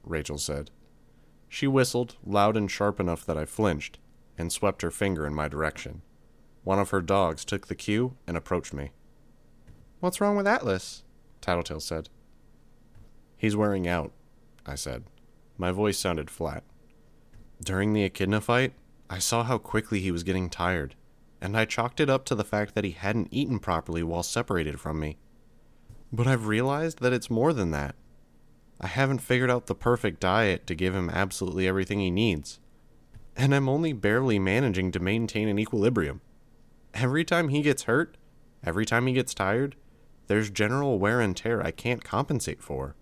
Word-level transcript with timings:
Rachel 0.04 0.38
said. 0.38 0.70
She 1.48 1.66
whistled, 1.66 2.18
loud 2.24 2.56
and 2.56 2.70
sharp 2.70 3.00
enough 3.00 3.26
that 3.26 3.38
I 3.38 3.46
flinched, 3.46 3.98
and 4.38 4.52
swept 4.52 4.84
her 4.84 4.92
finger 4.92 5.26
in 5.26 5.34
my 5.34 5.48
direction. 5.48 6.04
One 6.64 6.78
of 6.78 6.92
her 6.92 7.02
dogs 7.02 7.44
took 7.44 7.68
the 7.68 7.76
cue 7.76 8.16
and 8.28 8.38
approached 8.38 8.74
me. 8.74 8.92
What's 10.00 10.22
wrong 10.22 10.38
with 10.38 10.48
Atlas? 10.48 11.04
Tattletale 11.42 11.82
said. 11.82 12.08
He's 13.36 13.56
wearing 13.56 13.86
out, 13.86 14.14
I 14.66 14.76
said. 14.76 15.04
My 15.58 15.72
voice 15.72 15.98
sounded 15.98 16.30
flat. 16.30 16.64
During 17.62 17.92
the 17.92 18.04
echidna 18.04 18.40
fight, 18.40 18.72
I 19.10 19.20
saw 19.20 19.44
how 19.44 19.58
quickly 19.58 20.00
he 20.00 20.12
was 20.12 20.24
getting 20.24 20.50
tired, 20.50 20.96
and 21.42 21.58
I 21.58 21.66
chalked 21.66 22.00
it 22.00 22.10
up 22.10 22.24
to 22.26 22.36
the 22.36 22.46
fact 22.46 22.76
that 22.76 22.86
he 22.86 22.92
hadn't 22.92 23.28
eaten 23.32 23.60
properly 23.60 24.02
while 24.02 24.24
separated 24.24 24.80
from 24.80 25.02
me. 25.02 25.18
But 26.14 26.28
I've 26.28 26.48
realized 26.48 27.02
that 27.02 27.12
it's 27.12 27.30
more 27.30 27.52
than 27.52 27.72
that. 27.72 27.96
I 28.80 28.88
haven't 28.88 29.20
figured 29.20 29.52
out 29.52 29.68
the 29.68 29.76
perfect 29.76 30.22
diet 30.22 30.66
to 30.68 30.76
give 30.76 30.96
him 30.96 31.10
absolutely 31.10 31.68
everything 31.68 32.00
he 32.00 32.10
needs. 32.10 32.62
And 33.36 33.54
I'm 33.54 33.68
only 33.68 33.92
barely 33.92 34.40
managing 34.40 34.94
to 34.94 35.00
maintain 35.02 35.50
an 35.50 35.60
equilibrium. 35.60 36.22
Every 36.94 37.26
time 37.26 37.50
he 37.50 37.62
gets 37.62 37.84
hurt, 37.84 38.16
every 38.64 38.86
time 38.86 39.08
he 39.08 39.14
gets 39.14 39.34
tired, 39.34 39.76
there's 40.30 40.52
general 40.52 41.00
wear 41.00 41.20
and 41.22 41.36
tear 41.36 41.60
I 41.60 41.72
can't 41.72 42.04
compensate 42.04 42.62
for. 42.62 42.96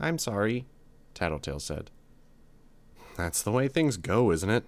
I'm 0.00 0.16
sorry, 0.16 0.64
Tattletale 1.12 1.60
said. 1.60 1.90
That's 3.18 3.42
the 3.42 3.52
way 3.52 3.68
things 3.68 3.98
go, 3.98 4.30
isn't 4.32 4.48
it? 4.48 4.64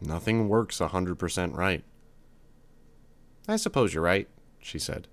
Nothing 0.00 0.48
works 0.48 0.80
a 0.80 0.90
100% 0.90 1.56
right. 1.56 1.82
I 3.48 3.56
suppose 3.56 3.94
you're 3.94 4.04
right, 4.04 4.28
she 4.60 4.78
said. 4.78 5.08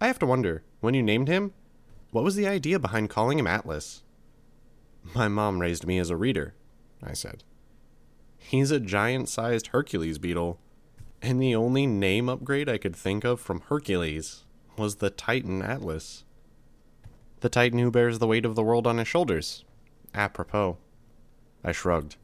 I 0.00 0.06
have 0.06 0.20
to 0.20 0.26
wonder, 0.26 0.62
when 0.78 0.94
you 0.94 1.02
named 1.02 1.26
him, 1.26 1.52
what 2.12 2.22
was 2.22 2.36
the 2.36 2.46
idea 2.46 2.78
behind 2.78 3.10
calling 3.10 3.40
him 3.40 3.48
Atlas? 3.48 4.04
My 5.12 5.26
mom 5.26 5.58
raised 5.58 5.88
me 5.88 5.98
as 5.98 6.08
a 6.08 6.16
reader, 6.16 6.54
I 7.02 7.14
said. 7.14 7.42
He's 8.38 8.70
a 8.70 8.78
giant 8.78 9.28
sized 9.28 9.68
Hercules 9.68 10.18
beetle, 10.18 10.60
and 11.20 11.42
the 11.42 11.56
only 11.56 11.84
name 11.84 12.28
upgrade 12.28 12.68
I 12.68 12.78
could 12.78 12.94
think 12.94 13.24
of 13.24 13.40
from 13.40 13.62
Hercules 13.62 14.44
was 14.76 14.96
the 14.96 15.10
Titan 15.10 15.62
Atlas. 15.62 16.24
The 17.40 17.48
Titan 17.48 17.78
who 17.78 17.90
bears 17.90 18.18
the 18.18 18.26
weight 18.26 18.44
of 18.44 18.54
the 18.54 18.62
world 18.62 18.86
on 18.86 18.98
his 18.98 19.08
shoulders. 19.08 19.64
Apropos. 20.14 20.78
I 21.64 21.72
shrugged. 21.72 22.16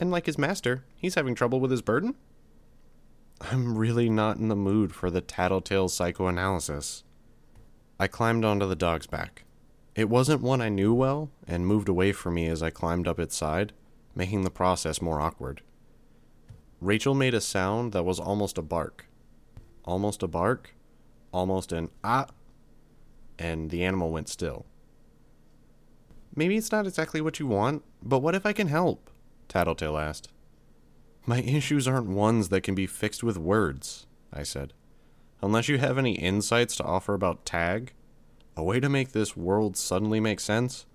And 0.00 0.10
like 0.10 0.26
his 0.26 0.38
master, 0.38 0.84
he's 0.96 1.14
having 1.14 1.34
trouble 1.34 1.60
with 1.60 1.70
his 1.70 1.82
burden? 1.82 2.14
I'm 3.40 3.78
really 3.78 4.10
not 4.10 4.36
in 4.36 4.48
the 4.48 4.56
mood 4.56 4.94
for 4.94 5.10
the 5.10 5.20
tattletale 5.20 5.88
psychoanalysis. 5.88 7.04
I 7.98 8.06
climbed 8.06 8.44
onto 8.44 8.66
the 8.66 8.76
dog's 8.76 9.06
back. 9.06 9.44
It 9.94 10.08
wasn't 10.08 10.42
one 10.42 10.60
I 10.60 10.68
knew 10.68 10.94
well, 10.94 11.30
and 11.46 11.66
moved 11.66 11.88
away 11.88 12.12
from 12.12 12.34
me 12.34 12.46
as 12.46 12.62
I 12.62 12.70
climbed 12.70 13.08
up 13.08 13.18
its 13.18 13.36
side, 13.36 13.72
making 14.14 14.42
the 14.42 14.50
process 14.50 15.02
more 15.02 15.20
awkward. 15.20 15.62
Rachel 16.80 17.14
made 17.14 17.34
a 17.34 17.40
sound 17.40 17.92
that 17.92 18.04
was 18.04 18.20
almost 18.20 18.58
a 18.58 18.62
bark. 18.62 19.06
Almost 19.84 20.22
a 20.22 20.28
bark, 20.28 20.74
almost 21.38 21.72
an 21.72 21.88
ah, 22.02 22.26
and 23.38 23.70
the 23.70 23.84
animal 23.84 24.10
went 24.10 24.28
still. 24.28 24.66
Maybe 26.34 26.56
it's 26.56 26.72
not 26.72 26.86
exactly 26.86 27.20
what 27.20 27.38
you 27.38 27.46
want, 27.46 27.84
but 28.02 28.18
what 28.18 28.34
if 28.34 28.44
I 28.44 28.52
can 28.52 28.68
help? 28.68 29.10
Tattletale 29.48 29.96
asked. 29.96 30.28
My 31.26 31.40
issues 31.40 31.86
aren't 31.86 32.08
ones 32.08 32.48
that 32.48 32.62
can 32.62 32.74
be 32.74 32.86
fixed 32.86 33.22
with 33.22 33.38
words, 33.38 34.06
I 34.32 34.42
said. 34.42 34.72
Unless 35.40 35.68
you 35.68 35.78
have 35.78 35.98
any 35.98 36.14
insights 36.14 36.76
to 36.76 36.84
offer 36.84 37.14
about 37.14 37.44
Tagg, 37.44 37.92
a 38.56 38.62
way 38.64 38.80
to 38.80 38.88
make 38.88 39.12
this 39.12 39.36
world 39.36 39.76
suddenly 39.76 40.18
make 40.18 40.40
sense, 40.40 40.86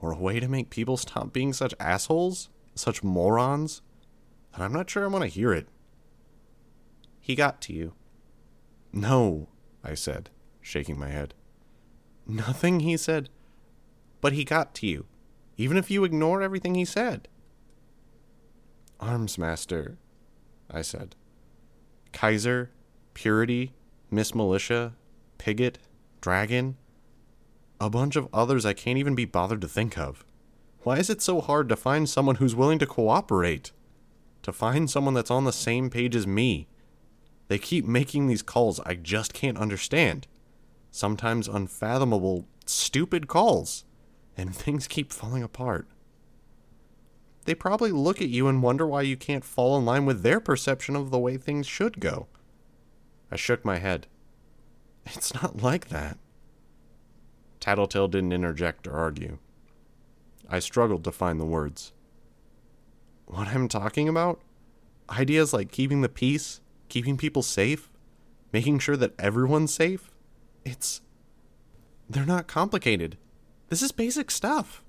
or 0.00 0.12
a 0.12 0.18
way 0.18 0.38
to 0.40 0.48
make 0.48 0.68
people 0.68 0.98
stop 0.98 1.32
being 1.32 1.52
such 1.52 1.74
assholes, 1.80 2.50
such 2.74 3.02
morons, 3.02 3.80
I'm 4.58 4.72
not 4.72 4.90
sure 4.90 5.04
I 5.04 5.08
want 5.08 5.22
to 5.22 5.30
hear 5.30 5.52
it. 5.52 5.68
He 7.20 7.34
got 7.34 7.60
to 7.62 7.72
you. 7.72 7.94
No, 8.92 9.48
I 9.88 9.94
said, 9.94 10.30
shaking 10.60 10.98
my 10.98 11.08
head. 11.08 11.32
Nothing, 12.26 12.80
he 12.80 12.96
said. 12.96 13.28
But 14.20 14.32
he 14.32 14.44
got 14.44 14.74
to 14.76 14.86
you, 14.86 15.06
even 15.56 15.76
if 15.76 15.92
you 15.92 16.02
ignore 16.02 16.42
everything 16.42 16.74
he 16.74 16.84
said. 16.84 17.28
Armsmaster, 19.00 19.96
I 20.68 20.82
said. 20.82 21.14
Kaiser, 22.12 22.72
Purity, 23.14 23.74
Miss 24.10 24.34
Militia, 24.34 24.94
Piggot, 25.38 25.76
Dragon, 26.20 26.76
a 27.80 27.88
bunch 27.88 28.16
of 28.16 28.28
others 28.32 28.66
I 28.66 28.72
can't 28.72 28.98
even 28.98 29.14
be 29.14 29.24
bothered 29.24 29.60
to 29.60 29.68
think 29.68 29.96
of. 29.96 30.24
Why 30.82 30.98
is 30.98 31.10
it 31.10 31.22
so 31.22 31.40
hard 31.40 31.68
to 31.68 31.76
find 31.76 32.08
someone 32.08 32.36
who's 32.36 32.56
willing 32.56 32.80
to 32.80 32.86
cooperate? 32.86 33.70
To 34.42 34.52
find 34.52 34.90
someone 34.90 35.14
that's 35.14 35.30
on 35.30 35.44
the 35.44 35.52
same 35.52 35.90
page 35.90 36.16
as 36.16 36.26
me? 36.26 36.66
They 37.48 37.58
keep 37.58 37.84
making 37.84 38.26
these 38.26 38.42
calls 38.42 38.80
I 38.80 38.94
just 38.94 39.32
can't 39.32 39.58
understand. 39.58 40.26
Sometimes 40.90 41.48
unfathomable, 41.48 42.46
stupid 42.64 43.28
calls. 43.28 43.84
And 44.36 44.54
things 44.54 44.86
keep 44.88 45.12
falling 45.12 45.42
apart. 45.42 45.86
They 47.44 47.54
probably 47.54 47.92
look 47.92 48.20
at 48.20 48.28
you 48.28 48.48
and 48.48 48.62
wonder 48.62 48.86
why 48.86 49.02
you 49.02 49.16
can't 49.16 49.44
fall 49.44 49.78
in 49.78 49.84
line 49.84 50.04
with 50.04 50.22
their 50.22 50.40
perception 50.40 50.96
of 50.96 51.10
the 51.10 51.18
way 51.18 51.36
things 51.36 51.66
should 51.66 52.00
go. 52.00 52.26
I 53.30 53.36
shook 53.36 53.64
my 53.64 53.78
head. 53.78 54.08
It's 55.04 55.32
not 55.34 55.62
like 55.62 55.88
that. 55.88 56.18
Tattletale 57.60 58.08
didn't 58.08 58.32
interject 58.32 58.88
or 58.88 58.94
argue. 58.94 59.38
I 60.48 60.58
struggled 60.58 61.04
to 61.04 61.12
find 61.12 61.40
the 61.40 61.44
words. 61.44 61.92
What 63.26 63.48
I'm 63.48 63.68
talking 63.68 64.08
about? 64.08 64.40
Ideas 65.10 65.52
like 65.52 65.70
keeping 65.70 66.00
the 66.00 66.08
peace, 66.08 66.60
keeping 66.88 67.16
people 67.16 67.42
safe, 67.42 67.90
making 68.52 68.78
sure 68.78 68.96
that 68.96 69.18
everyone's 69.18 69.74
safe? 69.74 70.10
It's. 70.64 71.00
They're 72.08 72.26
not 72.26 72.46
complicated. 72.46 73.18
This 73.68 73.82
is 73.82 73.92
basic 73.92 74.30
stuff. 74.30 74.82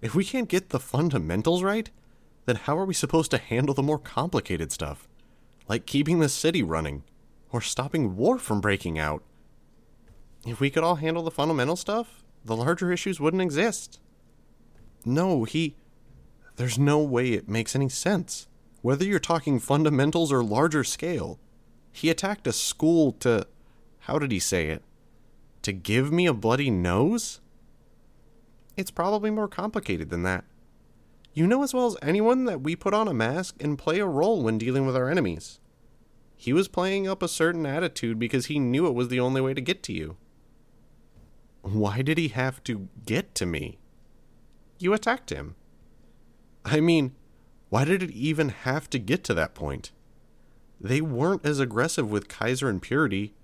If 0.00 0.14
we 0.14 0.24
can't 0.24 0.48
get 0.48 0.68
the 0.68 0.80
fundamentals 0.80 1.62
right, 1.62 1.90
then 2.46 2.56
how 2.56 2.78
are 2.78 2.84
we 2.84 2.94
supposed 2.94 3.30
to 3.30 3.38
handle 3.38 3.74
the 3.74 3.82
more 3.82 3.98
complicated 3.98 4.70
stuff? 4.70 5.08
Like 5.68 5.86
keeping 5.86 6.20
the 6.20 6.28
city 6.28 6.62
running, 6.62 7.04
or 7.50 7.60
stopping 7.60 8.16
war 8.16 8.38
from 8.38 8.60
breaking 8.60 8.98
out. 8.98 9.22
If 10.46 10.60
we 10.60 10.70
could 10.70 10.84
all 10.84 10.96
handle 10.96 11.22
the 11.22 11.30
fundamental 11.30 11.76
stuff, 11.76 12.22
the 12.44 12.56
larger 12.56 12.92
issues 12.92 13.18
wouldn't 13.18 13.42
exist. 13.42 13.98
No, 15.04 15.44
he. 15.44 15.76
There's 16.56 16.78
no 16.78 16.98
way 16.98 17.32
it 17.32 17.48
makes 17.48 17.74
any 17.74 17.88
sense. 17.88 18.46
Whether 18.84 19.06
you're 19.06 19.18
talking 19.18 19.60
fundamentals 19.60 20.30
or 20.30 20.44
larger 20.44 20.84
scale, 20.84 21.40
he 21.90 22.10
attacked 22.10 22.46
a 22.46 22.52
school 22.52 23.12
to. 23.12 23.46
How 24.00 24.18
did 24.18 24.30
he 24.30 24.38
say 24.38 24.68
it? 24.68 24.82
To 25.62 25.72
give 25.72 26.12
me 26.12 26.26
a 26.26 26.34
bloody 26.34 26.68
nose? 26.68 27.40
It's 28.76 28.90
probably 28.90 29.30
more 29.30 29.48
complicated 29.48 30.10
than 30.10 30.22
that. 30.24 30.44
You 31.32 31.46
know 31.46 31.62
as 31.62 31.72
well 31.72 31.86
as 31.86 31.96
anyone 32.02 32.44
that 32.44 32.60
we 32.60 32.76
put 32.76 32.92
on 32.92 33.08
a 33.08 33.14
mask 33.14 33.56
and 33.58 33.78
play 33.78 34.00
a 34.00 34.06
role 34.06 34.42
when 34.42 34.58
dealing 34.58 34.84
with 34.84 34.96
our 34.96 35.08
enemies. 35.08 35.60
He 36.36 36.52
was 36.52 36.68
playing 36.68 37.08
up 37.08 37.22
a 37.22 37.26
certain 37.26 37.64
attitude 37.64 38.18
because 38.18 38.46
he 38.46 38.58
knew 38.58 38.86
it 38.86 38.94
was 38.94 39.08
the 39.08 39.18
only 39.18 39.40
way 39.40 39.54
to 39.54 39.62
get 39.62 39.82
to 39.84 39.94
you. 39.94 40.18
Why 41.62 42.02
did 42.02 42.18
he 42.18 42.28
have 42.28 42.62
to 42.64 42.90
get 43.06 43.34
to 43.36 43.46
me? 43.46 43.78
You 44.78 44.92
attacked 44.92 45.30
him. 45.30 45.54
I 46.66 46.80
mean, 46.80 47.14
why 47.68 47.84
did 47.84 48.02
it 48.02 48.10
even 48.10 48.50
have 48.50 48.88
to 48.90 48.98
get 48.98 49.24
to 49.24 49.34
that 49.34 49.54
point? 49.54 49.90
They 50.80 51.00
weren't 51.00 51.46
as 51.46 51.60
aggressive 51.60 52.10
with 52.10 52.28
Kaiser 52.28 52.68
and 52.68 52.82
Purity 52.82 53.34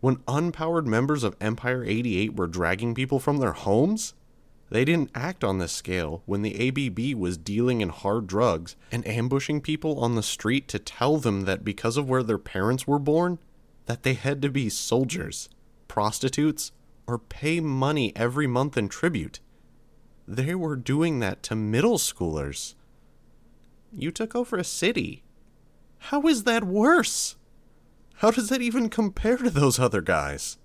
when 0.00 0.16
unpowered 0.28 0.84
members 0.84 1.22
of 1.24 1.36
Empire 1.40 1.84
88 1.84 2.36
were 2.36 2.46
dragging 2.46 2.94
people 2.94 3.18
from 3.18 3.38
their 3.38 3.52
homes. 3.52 4.14
They 4.68 4.84
didn't 4.84 5.10
act 5.14 5.44
on 5.44 5.58
this 5.58 5.72
scale 5.72 6.22
when 6.26 6.42
the 6.42 6.68
ABB 6.68 7.18
was 7.18 7.36
dealing 7.36 7.80
in 7.80 7.90
hard 7.90 8.26
drugs 8.26 8.74
and 8.90 9.06
ambushing 9.06 9.60
people 9.60 10.00
on 10.00 10.14
the 10.14 10.22
street 10.22 10.66
to 10.68 10.78
tell 10.78 11.18
them 11.18 11.42
that 11.42 11.64
because 11.64 11.96
of 11.96 12.08
where 12.08 12.22
their 12.22 12.38
parents 12.38 12.86
were 12.86 12.98
born, 12.98 13.38
that 13.86 14.02
they 14.02 14.14
had 14.14 14.42
to 14.42 14.48
be 14.48 14.68
soldiers, 14.68 15.48
prostitutes, 15.88 16.72
or 17.06 17.18
pay 17.18 17.60
money 17.60 18.12
every 18.16 18.46
month 18.46 18.76
in 18.76 18.88
tribute. 18.88 19.40
They 20.26 20.54
were 20.54 20.76
doing 20.76 21.20
that 21.20 21.42
to 21.44 21.54
middle 21.54 21.98
schoolers. 21.98 22.74
You 23.94 24.10
took 24.10 24.34
over 24.34 24.56
a 24.56 24.64
city. 24.64 25.22
How 25.98 26.26
is 26.26 26.44
that 26.44 26.64
worse? 26.64 27.36
How 28.16 28.30
does 28.30 28.48
that 28.48 28.62
even 28.62 28.88
compare 28.88 29.36
to 29.36 29.50
those 29.50 29.78
other 29.78 30.00
guys? 30.00 30.58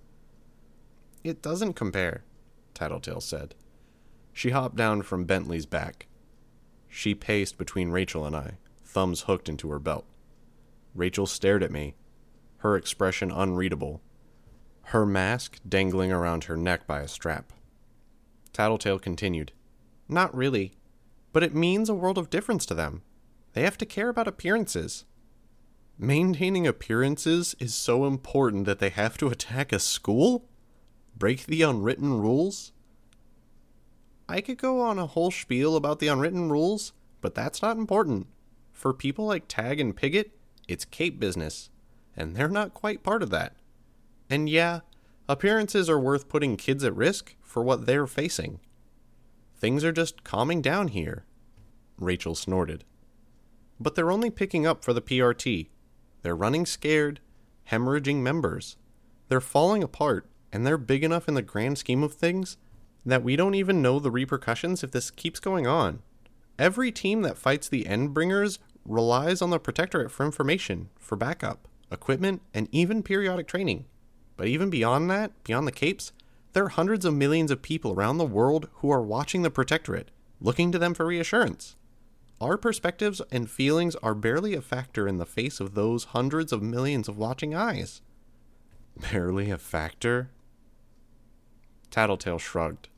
It 1.24 1.42
doesn't 1.42 1.74
compare, 1.74 2.24
Tattletale 2.74 3.22
said. 3.22 3.56
She 4.32 4.52
hopped 4.52 4.76
down 4.76 5.02
from 5.02 5.26
Bentley's 5.26 5.66
back. 5.66 6.08
She 6.88 7.16
paced 7.16 7.58
between 7.58 7.90
Rachel 7.90 8.26
and 8.26 8.36
I, 8.36 8.58
thumbs 8.86 9.22
hooked 9.22 9.50
into 9.50 9.70
her 9.72 9.80
belt. 9.80 10.06
Rachel 10.96 11.26
stared 11.26 11.64
at 11.64 11.72
me, 11.72 11.96
her 12.58 12.76
expression 12.76 13.32
unreadable, 13.32 14.02
her 14.84 15.06
mask 15.06 15.60
dangling 15.68 16.12
around 16.12 16.46
her 16.46 16.56
neck 16.56 16.88
by 16.88 17.02
a 17.02 17.08
strap. 17.08 17.52
Tattletale 18.54 19.00
continued, 19.00 19.52
Not 20.08 20.34
really, 20.34 20.74
but 21.34 21.44
it 21.44 21.54
means 21.54 21.90
a 21.90 21.94
world 21.94 22.18
of 22.18 22.30
difference 22.30 22.66
to 22.68 22.74
them. 22.74 23.02
They 23.58 23.64
have 23.64 23.80
to 23.80 23.88
care 23.88 24.10
about 24.10 24.28
appearances. 24.28 25.06
Maintaining 25.98 26.68
appearances 26.68 27.56
is 27.60 27.74
so 27.74 28.06
important 28.06 28.68
that 28.68 28.78
they 28.78 28.90
have 28.90 29.18
to 29.18 29.30
attack 29.30 29.74
a 29.74 29.80
school? 29.80 30.48
Break 31.18 31.48
the 31.48 31.64
unwritten 31.64 32.22
rules? 32.22 32.72
I 34.30 34.42
could 34.42 34.60
go 34.60 34.80
on 34.80 35.00
a 35.00 35.08
whole 35.08 35.32
spiel 35.32 35.76
about 35.76 35.98
the 35.98 36.08
unwritten 36.08 36.52
rules, 36.52 36.94
but 37.20 37.34
that's 37.34 37.64
not 37.64 37.78
important. 37.78 38.28
For 38.74 38.94
people 38.94 39.26
like 39.26 39.48
Tagg 39.48 39.80
and 39.80 39.98
Piggot, 39.98 40.30
it's 40.68 40.86
Cape 40.86 41.20
business, 41.20 41.72
and 42.16 42.36
they're 42.36 42.48
not 42.50 42.76
quite 42.76 43.02
part 43.02 43.24
of 43.24 43.32
that. 43.32 43.56
And 44.30 44.48
yeah, 44.48 44.82
appearances 45.28 45.90
are 45.90 46.00
worth 46.00 46.30
putting 46.30 46.58
kids 46.58 46.84
at 46.84 46.96
risk 46.96 47.36
for 47.42 47.64
what 47.64 47.88
they're 47.88 48.06
facing. 48.06 48.60
Things 49.56 49.84
are 49.84 49.92
just 49.92 50.24
calming 50.24 50.62
down 50.62 50.90
here. 50.90 51.26
Rachel 51.98 52.36
snorted. 52.36 52.84
But 53.80 53.96
they're 53.96 54.12
only 54.12 54.30
picking 54.30 54.66
up 54.66 54.84
for 54.84 54.94
the 54.94 55.02
PRT. 55.02 55.68
They're 56.22 56.36
running 56.36 56.66
scared, 56.66 57.20
hemorrhaging 57.72 58.18
members. 58.18 58.78
They're 59.30 59.42
falling 59.42 59.84
apart, 59.84 60.30
and 60.52 60.66
they're 60.66 60.78
big 60.78 61.04
enough 61.04 61.28
in 61.28 61.34
the 61.34 61.42
grand 61.42 61.78
scheme 61.78 62.04
of 62.04 62.14
things 62.14 62.58
that 63.06 63.24
we 63.24 63.36
don't 63.36 63.56
even 63.56 63.82
know 63.82 64.00
the 64.00 64.12
repercussions 64.12 64.84
if 64.84 64.92
this 64.92 65.12
keeps 65.12 65.40
going 65.40 65.66
on. 65.66 66.00
Every 66.60 66.92
team 66.92 67.22
that 67.22 67.38
fights 67.38 67.70
the 67.70 67.86
Endbringers 67.86 68.60
relies 68.86 69.42
on 69.42 69.50
the 69.50 69.60
Protectorate 69.60 70.12
for 70.12 70.26
information, 70.26 70.90
for 70.98 71.16
backup, 71.16 71.68
equipment, 71.92 72.42
and 72.54 72.68
even 72.72 73.04
periodic 73.04 73.48
training. 73.48 73.86
But 74.36 74.48
even 74.48 74.70
beyond 74.70 75.10
that, 75.10 75.32
beyond 75.44 75.68
the 75.68 75.72
Capes, 75.72 76.12
there 76.54 76.66
are 76.66 76.70
hundreds 76.70 77.06
of 77.06 77.14
millions 77.14 77.52
of 77.52 77.62
people 77.62 77.94
around 77.94 78.18
the 78.18 78.26
world 78.26 78.68
who 78.76 78.90
are 78.90 79.02
watching 79.02 79.42
the 79.42 79.52
Protectorate, 79.52 80.10
looking 80.42 80.72
to 80.72 80.80
them 80.80 80.94
for 80.94 81.06
reassurance. 81.06 81.76
Our 82.40 82.58
perspectives 82.58 83.22
and 83.32 83.50
feelings 83.50 83.96
are 83.98 84.14
barely 84.14 84.54
a 84.54 84.62
factor 84.62 85.08
in 85.08 85.18
the 85.18 85.26
face 85.26 85.60
of 85.60 85.74
those 85.74 86.06
hundreds 86.06 86.54
of 86.54 86.62
millions 86.62 87.08
of 87.08 87.18
watching 87.18 87.56
eyes. 87.56 88.02
Barely 89.12 89.50
a 89.50 89.58
factor? 89.58 90.30
Tattletale 91.90 92.38
shrugged. 92.38 92.90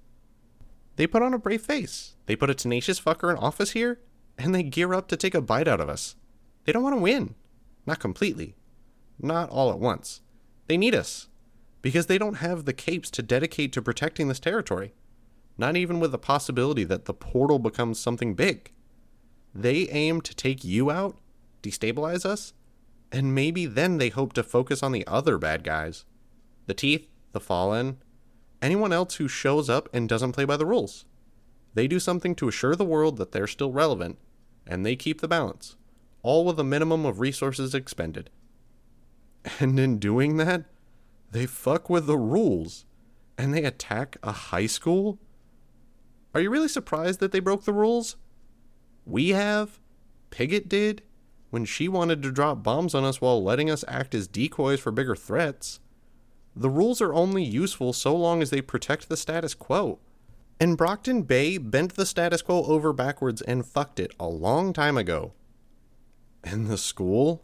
They 0.98 1.08
put 1.08 1.22
on 1.22 1.34
a 1.34 1.40
brave 1.40 1.62
face. 1.62 2.16
They 2.26 2.36
put 2.36 2.50
a 2.50 2.54
tenacious 2.54 3.00
fucker 3.00 3.32
in 3.32 3.38
office 3.38 3.72
here, 3.72 4.02
and 4.38 4.54
they 4.54 4.64
gear 4.64 4.94
up 4.94 5.08
to 5.08 5.18
take 5.18 5.34
a 5.34 5.42
bite 5.42 5.68
out 5.68 5.80
of 5.80 5.88
us. 5.88 6.16
They 6.66 6.74
don't 6.74 6.84
want 6.84 6.98
to 6.98 7.02
win. 7.02 7.36
Not 7.86 8.00
completely. 8.00 8.56
Not 9.18 9.50
all 9.50 9.72
at 9.72 9.80
once. 9.80 10.20
They 10.68 10.76
need 10.76 10.94
us. 10.94 11.30
Because 11.82 12.08
they 12.08 12.18
don't 12.18 12.36
have 12.36 12.66
the 12.66 12.74
capes 12.74 13.10
to 13.12 13.22
dedicate 13.22 13.72
to 13.74 13.82
protecting 13.82 14.28
this 14.28 14.40
territory. 14.40 14.94
Not 15.58 15.78
even 15.78 16.02
with 16.02 16.12
the 16.12 16.18
possibility 16.18 16.84
that 16.84 17.06
the 17.06 17.14
portal 17.14 17.60
becomes 17.60 18.00
something 18.00 18.34
big. 18.36 18.72
They 19.54 19.88
aim 19.90 20.22
to 20.22 20.36
take 20.36 20.64
you 20.64 20.92
out, 20.92 21.18
destabilize 21.64 22.26
us, 22.26 22.54
and 23.12 23.34
maybe 23.34 23.66
then 23.66 23.98
they 23.98 24.10
hope 24.10 24.34
to 24.34 24.44
focus 24.44 24.84
on 24.84 24.92
the 24.92 25.06
other 25.08 25.38
bad 25.38 25.64
guys 25.64 26.06
the 26.68 26.74
Teeth, 26.76 27.08
the 27.32 27.40
Fallen, 27.40 27.98
anyone 28.62 28.94
else 28.94 29.16
who 29.16 29.28
shows 29.28 29.72
up 29.72 29.90
and 29.92 30.08
doesn't 30.08 30.34
play 30.34 30.46
by 30.46 30.56
the 30.56 30.68
rules. 30.68 31.06
They 31.74 31.88
do 31.88 32.00
something 32.00 32.36
to 32.36 32.48
assure 32.48 32.76
the 32.76 32.86
world 32.86 33.18
that 33.18 33.32
they're 33.32 33.48
still 33.48 33.72
relevant, 33.72 34.20
and 34.68 34.86
they 34.86 34.96
keep 34.96 35.20
the 35.20 35.28
balance, 35.28 35.78
all 36.22 36.46
with 36.46 36.60
a 36.60 36.64
minimum 36.64 37.06
of 37.06 37.20
resources 37.20 37.74
expended. 37.74 38.30
And 39.60 39.80
in 39.80 39.98
doing 39.98 40.38
that, 40.38 40.66
they 41.32 41.46
fuck 41.46 41.90
with 41.90 42.06
the 42.06 42.18
rules, 42.18 42.86
and 43.38 43.54
they 43.54 43.64
attack 43.64 44.18
a 44.22 44.32
high 44.32 44.66
school? 44.66 45.18
Are 46.36 46.42
you 46.42 46.50
really 46.50 46.68
surprised 46.68 47.20
that 47.20 47.32
they 47.32 47.40
broke 47.40 47.64
the 47.64 47.74
rules? 47.74 48.16
We 49.10 49.30
have. 49.30 49.80
Piggot 50.30 50.70
did. 50.70 51.02
When 51.50 51.66
she 51.66 51.88
wanted 51.88 52.22
to 52.22 52.32
drop 52.32 52.62
bombs 52.62 52.94
on 52.94 53.04
us 53.04 53.20
while 53.20 53.44
letting 53.44 53.72
us 53.72 53.84
act 53.88 54.14
as 54.14 54.28
decoys 54.28 54.80
for 54.80 54.92
bigger 54.92 55.16
threats. 55.16 55.80
The 56.56 56.70
rules 56.70 57.02
are 57.02 57.14
only 57.14 57.44
useful 57.44 57.92
so 57.92 58.16
long 58.16 58.44
as 58.44 58.52
they 58.52 58.62
protect 58.62 59.10
the 59.10 59.18
status 59.18 59.56
quo. 59.56 59.98
And 60.60 60.78
Brockton 60.78 61.24
Bay 61.24 61.58
bent 61.58 61.96
the 61.96 62.06
status 62.06 62.44
quo 62.44 62.64
over 62.66 62.94
backwards 62.94 63.42
and 63.42 63.66
fucked 63.66 64.00
it 64.00 64.14
a 64.20 64.28
long 64.28 64.74
time 64.74 64.98
ago. 64.98 65.34
And 66.44 66.68
the 66.68 66.78
school? 66.78 67.44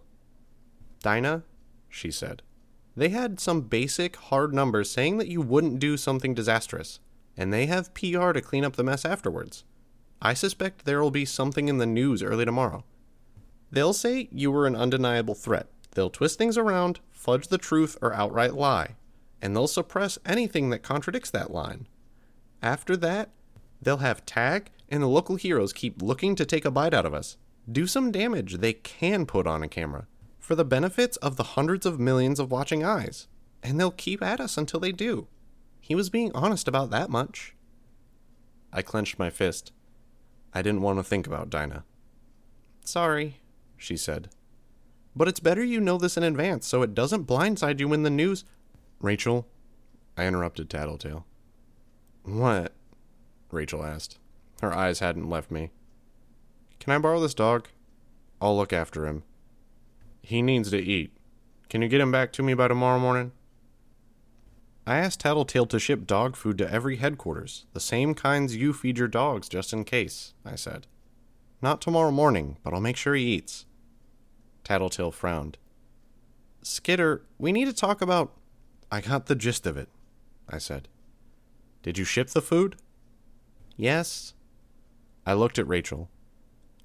Dinah, 1.02 1.44
she 1.90 2.12
said. 2.12 2.44
They 2.96 3.10
had 3.10 3.40
some 3.40 3.62
basic, 3.62 4.16
hard 4.18 4.54
numbers 4.54 4.92
saying 4.92 5.18
that 5.18 5.30
you 5.30 5.42
wouldn't 5.42 5.80
do 5.80 5.98
something 5.98 6.34
disastrous, 6.34 7.00
and 7.36 7.52
they 7.52 7.66
have 7.66 7.94
PR 7.94 8.32
to 8.32 8.42
clean 8.42 8.64
up 8.64 8.76
the 8.76 8.84
mess 8.84 9.04
afterwards. 9.04 9.64
I 10.22 10.34
suspect 10.34 10.86
there 10.86 11.02
will 11.02 11.12
be 11.12 11.26
something 11.26 11.68
in 11.68 11.78
the 11.78 11.86
news 11.86 12.24
early 12.24 12.46
tomorrow. 12.46 12.84
They'll 13.72 13.94
say 13.94 14.30
you 14.32 14.52
were 14.52 14.68
an 14.68 14.76
undeniable 14.76 15.36
threat. 15.36 15.68
They'll 15.92 16.10
twist 16.10 16.38
things 16.38 16.58
around, 16.58 17.00
fudge 17.12 17.48
the 17.48 17.58
truth, 17.58 17.98
or 18.02 18.14
outright 18.14 18.54
lie. 18.54 18.96
And 19.42 19.56
they'll 19.56 19.68
suppress 19.68 20.18
anything 20.26 20.70
that 20.70 20.84
contradicts 20.84 21.30
that 21.32 21.52
line. 21.52 21.88
After 22.62 22.96
that, 22.98 23.30
they'll 23.82 23.98
have 23.98 24.26
Tagg 24.26 24.72
and 24.90 25.04
the 25.04 25.08
local 25.08 25.36
heroes 25.36 25.74
keep 25.74 26.02
looking 26.02 26.36
to 26.36 26.46
take 26.46 26.66
a 26.66 26.72
bite 26.72 26.94
out 26.94 27.06
of 27.06 27.14
us. 27.14 27.38
Do 27.72 27.88
some 27.88 28.12
damage 28.12 28.56
they 28.56 28.74
can 28.74 29.26
put 29.26 29.48
on 29.48 29.64
a 29.64 29.68
camera 29.68 30.08
for 30.40 30.56
the 30.56 30.66
benefits 30.66 31.18
of 31.18 31.38
the 31.38 31.44
hundreds 31.44 31.86
of 31.86 32.00
millions 32.00 32.40
of 32.40 32.52
watching 32.52 32.84
eyes. 32.84 33.28
And 33.64 33.80
they'll 33.80 33.92
keep 33.92 34.22
at 34.22 34.40
us 34.40 34.58
until 34.58 34.80
they 34.80 34.92
do. 34.92 35.28
He 35.82 35.96
was 35.96 36.10
being 36.10 36.32
honest 36.34 36.68
about 36.68 36.92
that 36.92 37.10
much. 37.10 37.56
I 38.72 38.82
clenched 38.82 39.18
my 39.18 39.30
fist. 39.30 39.72
I 40.56 40.62
didn't 40.62 40.82
want 40.82 40.98
to 40.98 41.04
think 41.04 41.28
about 41.28 41.50
Dinah. 41.50 41.84
Sorry, 42.86 43.42
she 43.76 43.98
said. 43.98 44.30
But 45.14 45.28
it's 45.28 45.42
better 45.42 45.64
you 45.64 45.82
know 45.82 45.98
this 45.98 46.16
in 46.16 46.24
advance 46.24 46.66
so 46.66 46.82
it 46.82 46.96
doesn't 46.96 47.28
blindside 47.28 47.82
you 47.82 47.90
when 47.90 48.04
the 48.04 48.10
news. 48.10 48.46
Rachel, 49.02 49.48
I 50.18 50.26
interrupted 50.26 50.70
Tattletale. 50.70 51.26
What? 52.24 52.74
Rachel 53.52 53.84
asked. 53.84 54.18
Her 54.62 54.74
eyes 54.74 55.00
hadn't 55.00 55.30
left 55.30 55.52
me. 55.52 55.72
Can 56.80 56.94
I 56.94 57.00
borrow 57.00 57.20
this 57.20 57.34
dog? 57.34 57.68
I'll 58.42 58.56
look 58.56 58.72
after 58.72 59.06
him. 59.06 59.24
He 60.22 60.42
needs 60.42 60.72
to 60.72 60.82
eat. 60.82 61.12
Can 61.70 61.82
you 61.82 61.90
get 61.90 62.02
him 62.02 62.12
back 62.12 62.32
to 62.34 62.44
me 62.44 62.54
by 62.54 62.70
tomorrow 62.70 63.00
morning? 63.00 63.32
I 64.88 64.98
asked 64.98 65.22
Tattletale 65.22 65.66
to 65.68 65.80
ship 65.80 66.06
dog 66.06 66.36
food 66.36 66.60
to 66.60 66.72
every 66.72 66.98
headquarters, 66.98 67.66
the 67.74 67.80
same 67.80 68.14
kinds 68.14 68.56
you 68.56 68.72
feed 68.72 69.00
your 69.00 69.08
dogs 69.08 69.50
just 69.50 69.74
in 69.74 69.84
case, 69.84 70.34
I 70.46 70.56
said. 70.56 70.86
Not 71.62 71.82
tomorrow 71.82 72.12
morning, 72.12 72.58
but 72.64 72.74
I'll 72.74 72.82
make 72.82 72.98
sure 72.98 73.16
he 73.16 73.24
eats. 73.24 73.66
Tattletale 74.64 75.12
frowned. 75.12 75.58
Skitter, 76.62 77.24
we 77.40 77.52
need 77.52 77.66
to 77.66 77.74
talk 77.74 78.02
about. 78.02 78.34
I 78.92 79.02
got 79.02 79.26
the 79.26 79.36
gist 79.36 79.66
of 79.66 79.76
it. 79.76 79.90
I 80.48 80.60
said. 80.60 80.88
Did 81.82 81.98
you 81.98 82.06
ship 82.06 82.30
the 82.30 82.42
food? 82.42 82.76
Yes. 83.76 84.34
I 85.26 85.34
looked 85.34 85.58
at 85.58 85.68
Rachel. 85.68 86.10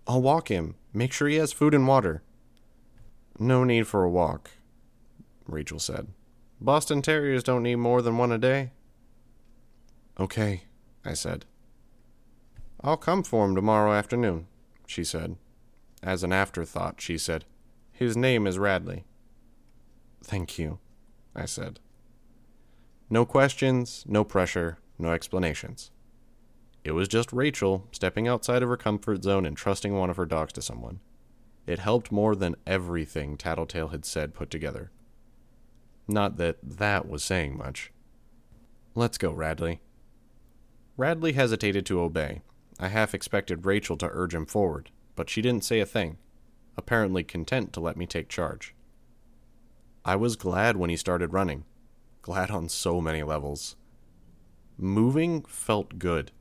I'll 0.06 0.22
walk 0.22 0.48
him. 0.48 0.76
Make 0.94 1.12
sure 1.12 1.28
he 1.28 1.36
has 1.36 1.52
food 1.52 1.74
and 1.74 1.86
water. 1.86 2.22
No 3.38 3.64
need 3.64 3.86
for 3.86 4.04
a 4.04 4.10
walk, 4.10 4.50
Rachel 5.46 5.78
said. 5.78 6.08
Boston 6.60 7.00
Terriers 7.00 7.42
don't 7.42 7.62
need 7.62 7.76
more 7.76 8.02
than 8.02 8.18
one 8.18 8.32
a 8.32 8.38
day. 8.38 8.72
Okay, 10.18 10.64
I 11.04 11.14
said. 11.14 11.46
I'll 12.82 12.98
come 12.98 13.22
for 13.22 13.46
him 13.46 13.54
tomorrow 13.54 13.92
afternoon, 13.92 14.46
she 14.86 15.02
said. 15.02 15.36
As 16.02 16.22
an 16.22 16.32
afterthought, 16.32 17.00
she 17.00 17.16
said, 17.16 17.46
His 17.92 18.16
name 18.16 18.46
is 18.46 18.58
Radley. 18.58 19.04
Thank 20.22 20.58
you, 20.58 20.78
I 21.34 21.46
said. 21.46 21.80
No 23.08 23.24
questions, 23.24 24.04
no 24.06 24.22
pressure, 24.22 24.78
no 24.98 25.12
explanations. 25.12 25.90
It 26.84 26.92
was 26.92 27.08
just 27.08 27.32
Rachel 27.32 27.86
stepping 27.90 28.28
outside 28.28 28.62
of 28.62 28.68
her 28.68 28.76
comfort 28.76 29.22
zone 29.22 29.46
and 29.46 29.56
trusting 29.56 29.94
one 29.94 30.10
of 30.10 30.16
her 30.16 30.26
dogs 30.26 30.52
to 30.54 30.62
someone. 30.62 31.00
It 31.66 31.78
helped 31.78 32.12
more 32.12 32.34
than 32.34 32.56
everything 32.66 33.36
Tattletale 33.36 33.88
had 33.88 34.04
said 34.04 34.34
put 34.34 34.50
together. 34.50 34.90
Not 36.10 36.38
that 36.38 36.56
that 36.60 37.08
was 37.08 37.22
saying 37.22 37.56
much. 37.56 37.92
Let's 38.96 39.16
go, 39.16 39.30
Radley. 39.30 39.80
Radley 40.96 41.34
hesitated 41.34 41.86
to 41.86 42.00
obey. 42.00 42.42
I 42.80 42.88
half 42.88 43.14
expected 43.14 43.64
Rachel 43.64 43.96
to 43.98 44.10
urge 44.10 44.34
him 44.34 44.44
forward, 44.44 44.90
but 45.14 45.30
she 45.30 45.40
didn't 45.40 45.64
say 45.64 45.78
a 45.78 45.86
thing, 45.86 46.18
apparently 46.76 47.22
content 47.22 47.72
to 47.74 47.80
let 47.80 47.96
me 47.96 48.06
take 48.06 48.28
charge. 48.28 48.74
I 50.04 50.16
was 50.16 50.34
glad 50.34 50.76
when 50.76 50.90
he 50.90 50.96
started 50.96 51.32
running, 51.32 51.64
glad 52.22 52.50
on 52.50 52.68
so 52.68 53.00
many 53.00 53.22
levels. 53.22 53.76
Moving 54.76 55.42
felt 55.44 56.00
good. 56.00 56.32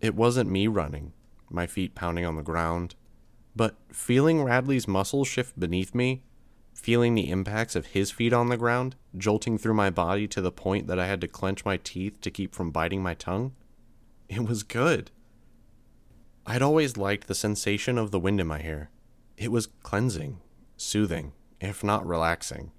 It 0.00 0.16
wasn't 0.16 0.50
me 0.50 0.66
running, 0.66 1.12
my 1.48 1.68
feet 1.68 1.94
pounding 1.94 2.24
on 2.24 2.34
the 2.34 2.42
ground, 2.42 2.96
but 3.54 3.76
feeling 3.92 4.42
Radley's 4.42 4.88
muscles 4.88 5.28
shift 5.28 5.58
beneath 5.58 5.94
me, 5.94 6.22
feeling 6.78 7.16
the 7.16 7.28
impacts 7.28 7.74
of 7.74 7.86
his 7.86 8.12
feet 8.12 8.32
on 8.32 8.48
the 8.48 8.56
ground, 8.56 8.94
jolting 9.16 9.58
through 9.58 9.74
my 9.74 9.90
body 9.90 10.28
to 10.28 10.40
the 10.40 10.52
point 10.52 10.86
that 10.86 10.98
I 10.98 11.08
had 11.08 11.20
to 11.22 11.28
clench 11.28 11.64
my 11.64 11.76
teeth 11.76 12.20
to 12.20 12.30
keep 12.30 12.54
from 12.54 12.70
biting 12.70 13.02
my 13.02 13.14
tongue, 13.14 13.52
it 14.28 14.48
was 14.48 14.62
good. 14.62 15.10
I'd 16.46 16.62
always 16.62 16.96
liked 16.96 17.26
the 17.26 17.34
sensation 17.34 17.98
of 17.98 18.12
the 18.12 18.20
wind 18.20 18.40
in 18.40 18.46
my 18.46 18.62
hair. 18.62 18.90
It 19.36 19.50
was 19.50 19.66
cleansing, 19.82 20.40
soothing, 20.76 21.32
if 21.60 21.82
not 21.82 22.06
relaxing. 22.06 22.70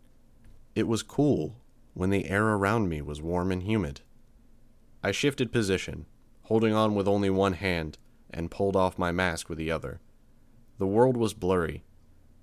It 0.76 0.88
was 0.88 1.04
cool 1.04 1.58
when 1.94 2.10
the 2.10 2.30
air 2.30 2.48
around 2.48 2.88
me 2.88 3.02
was 3.02 3.22
warm 3.22 3.52
and 3.52 3.64
humid. 3.64 4.00
I 5.04 5.12
shifted 5.12 5.52
position, 5.52 6.06
holding 6.44 6.74
on 6.74 6.96
with 6.96 7.08
only 7.08 7.30
one 7.30 7.54
hand, 7.54 7.98
and 8.30 8.50
pulled 8.50 8.78
off 8.78 8.98
my 8.98 9.12
mask 9.12 9.50
with 9.50 9.58
the 9.58 9.72
other. 9.72 10.00
The 10.78 10.88
world 10.88 11.18
was 11.18 11.34
blurry. 11.34 11.84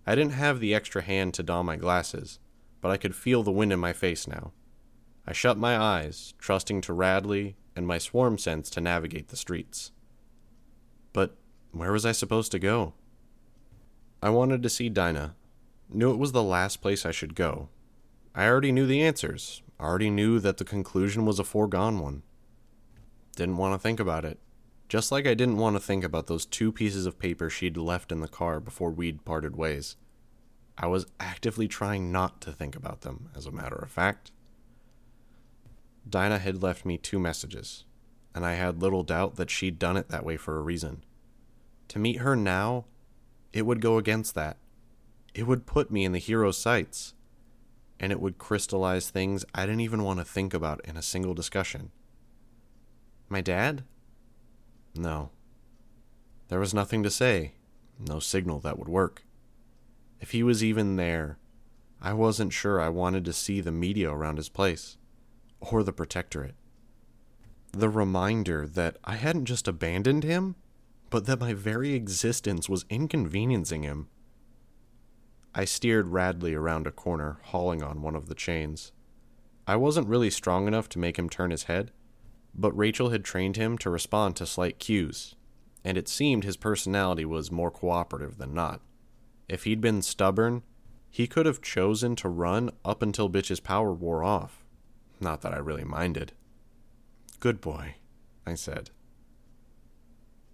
I 0.06 0.14
didn't 0.14 0.32
have 0.34 0.60
the 0.60 0.74
extra 0.74 1.02
hand 1.02 1.34
to 1.34 1.42
don 1.42 1.66
my 1.66 1.76
glasses, 1.76 2.38
but 2.80 2.90
I 2.90 2.96
could 2.96 3.14
feel 3.14 3.42
the 3.42 3.50
wind 3.50 3.72
in 3.72 3.80
my 3.80 3.92
face 3.92 4.28
now. 4.28 4.52
I 5.26 5.32
shut 5.32 5.58
my 5.58 5.76
eyes, 5.76 6.34
trusting 6.38 6.82
to 6.82 6.92
Radley 6.92 7.56
and 7.74 7.86
my 7.86 7.98
swarm 7.98 8.38
sense 8.38 8.70
to 8.70 8.80
navigate 8.80 9.28
the 9.28 9.36
streets. 9.36 9.90
But 11.12 11.36
where 11.72 11.92
was 11.92 12.06
I 12.06 12.12
supposed 12.12 12.52
to 12.52 12.60
go? 12.60 12.94
I 14.22 14.30
wanted 14.30 14.62
to 14.62 14.68
see 14.68 14.88
Dinah. 14.88 15.34
Knew 15.88 16.12
it 16.12 16.18
was 16.18 16.32
the 16.32 16.42
last 16.42 16.80
place 16.80 17.04
I 17.04 17.10
should 17.10 17.34
go. 17.34 17.68
I 18.34 18.46
already 18.46 18.70
knew 18.70 18.86
the 18.86 19.02
answers, 19.02 19.62
already 19.80 20.10
knew 20.10 20.38
that 20.40 20.58
the 20.58 20.64
conclusion 20.64 21.26
was 21.26 21.38
a 21.38 21.44
foregone 21.44 21.98
one. 21.98 22.22
Didn't 23.34 23.56
want 23.56 23.74
to 23.74 23.78
think 23.78 24.00
about 24.00 24.24
it. 24.24 24.38
Just 24.88 25.10
like 25.10 25.26
I 25.26 25.34
didn't 25.34 25.56
want 25.56 25.76
to 25.76 25.80
think 25.80 26.04
about 26.04 26.26
those 26.26 26.46
two 26.46 26.70
pieces 26.70 27.06
of 27.06 27.18
paper 27.18 27.50
she'd 27.50 27.76
left 27.76 28.12
in 28.12 28.20
the 28.20 28.28
car 28.28 28.60
before 28.60 28.90
we'd 28.90 29.24
parted 29.24 29.56
ways. 29.56 29.96
I 30.78 30.86
was 30.86 31.06
actively 31.18 31.66
trying 31.66 32.12
not 32.12 32.40
to 32.42 32.52
think 32.52 32.76
about 32.76 33.00
them, 33.00 33.30
as 33.34 33.46
a 33.46 33.52
matter 33.52 33.76
of 33.76 33.90
fact. 33.90 34.30
Dinah 36.08 36.38
had 36.38 36.62
left 36.62 36.84
me 36.84 36.98
two 36.98 37.18
messages 37.18 37.84
and 38.36 38.44
I 38.44 38.52
had 38.52 38.82
little 38.82 39.02
doubt 39.02 39.36
that 39.36 39.50
she'd 39.50 39.78
done 39.78 39.96
it 39.96 40.10
that 40.10 40.24
way 40.24 40.36
for 40.36 40.58
a 40.58 40.62
reason. 40.62 41.02
To 41.88 41.98
meet 41.98 42.18
her 42.18 42.36
now, 42.36 42.84
it 43.54 43.64
would 43.64 43.80
go 43.80 43.96
against 43.96 44.34
that. 44.34 44.58
It 45.34 45.46
would 45.46 45.64
put 45.64 45.90
me 45.90 46.04
in 46.04 46.12
the 46.12 46.18
hero's 46.18 46.58
sights, 46.58 47.14
and 47.98 48.12
it 48.12 48.20
would 48.20 48.36
crystallize 48.36 49.08
things 49.08 49.46
I 49.54 49.64
didn't 49.64 49.80
even 49.80 50.02
want 50.02 50.18
to 50.18 50.24
think 50.24 50.52
about 50.52 50.84
in 50.84 50.98
a 50.98 51.02
single 51.02 51.32
discussion. 51.32 51.92
My 53.30 53.40
dad? 53.40 53.84
No. 54.98 55.30
There 56.48 56.60
was 56.60 56.74
nothing 56.74 57.02
to 57.02 57.10
say, 57.10 57.54
no 57.98 58.18
signal 58.18 58.60
that 58.60 58.78
would 58.78 58.88
work. 58.88 59.24
If 60.20 60.30
he 60.30 60.42
was 60.42 60.62
even 60.62 60.96
there, 60.96 61.38
I 62.00 62.12
wasn't 62.12 62.52
sure 62.52 62.80
I 62.80 62.88
wanted 62.88 63.24
to 63.24 63.32
see 63.32 63.60
the 63.60 63.72
media 63.72 64.10
around 64.10 64.36
his 64.36 64.48
place, 64.48 64.96
or 65.60 65.82
the 65.82 65.92
protectorate 65.92 66.54
the 67.76 67.88
reminder 67.90 68.66
that 68.66 68.96
I 69.04 69.16
hadn't 69.16 69.44
just 69.44 69.68
abandoned 69.68 70.24
him, 70.24 70.56
but 71.10 71.26
that 71.26 71.40
my 71.40 71.52
very 71.52 71.92
existence 71.92 72.68
was 72.68 72.86
inconveniencing 72.88 73.82
him. 73.82 74.08
I 75.54 75.66
steered 75.66 76.08
Radley 76.08 76.54
around 76.54 76.86
a 76.86 76.90
corner, 76.90 77.38
hauling 77.44 77.82
on 77.82 78.02
one 78.02 78.16
of 78.16 78.28
the 78.28 78.34
chains. 78.34 78.92
I 79.66 79.76
wasn't 79.76 80.08
really 80.08 80.30
strong 80.30 80.66
enough 80.66 80.88
to 80.90 80.98
make 80.98 81.18
him 81.18 81.28
turn 81.28 81.50
his 81.50 81.64
head, 81.64 81.92
but 82.58 82.76
Rachel 82.76 83.10
had 83.10 83.24
trained 83.24 83.56
him 83.56 83.76
to 83.78 83.90
respond 83.90 84.36
to 84.36 84.46
slight 84.46 84.78
cues, 84.78 85.34
and 85.84 85.98
it 85.98 86.08
seemed 86.08 86.44
his 86.44 86.56
personality 86.56 87.24
was 87.24 87.52
more 87.52 87.70
cooperative 87.70 88.38
than 88.38 88.54
not. 88.54 88.80
If 89.48 89.64
he'd 89.64 89.80
been 89.80 90.02
stubborn, 90.02 90.62
he 91.10 91.26
could 91.26 91.46
have 91.46 91.62
chosen 91.62 92.16
to 92.16 92.28
run 92.28 92.70
up 92.84 93.02
until 93.02 93.30
Bitch's 93.30 93.60
power 93.60 93.92
wore 93.92 94.24
off. 94.24 94.64
Not 95.20 95.42
that 95.42 95.52
I 95.52 95.58
really 95.58 95.84
minded. 95.84 96.32
Good 97.40 97.60
boy, 97.60 97.96
I 98.46 98.54
said. 98.54 98.90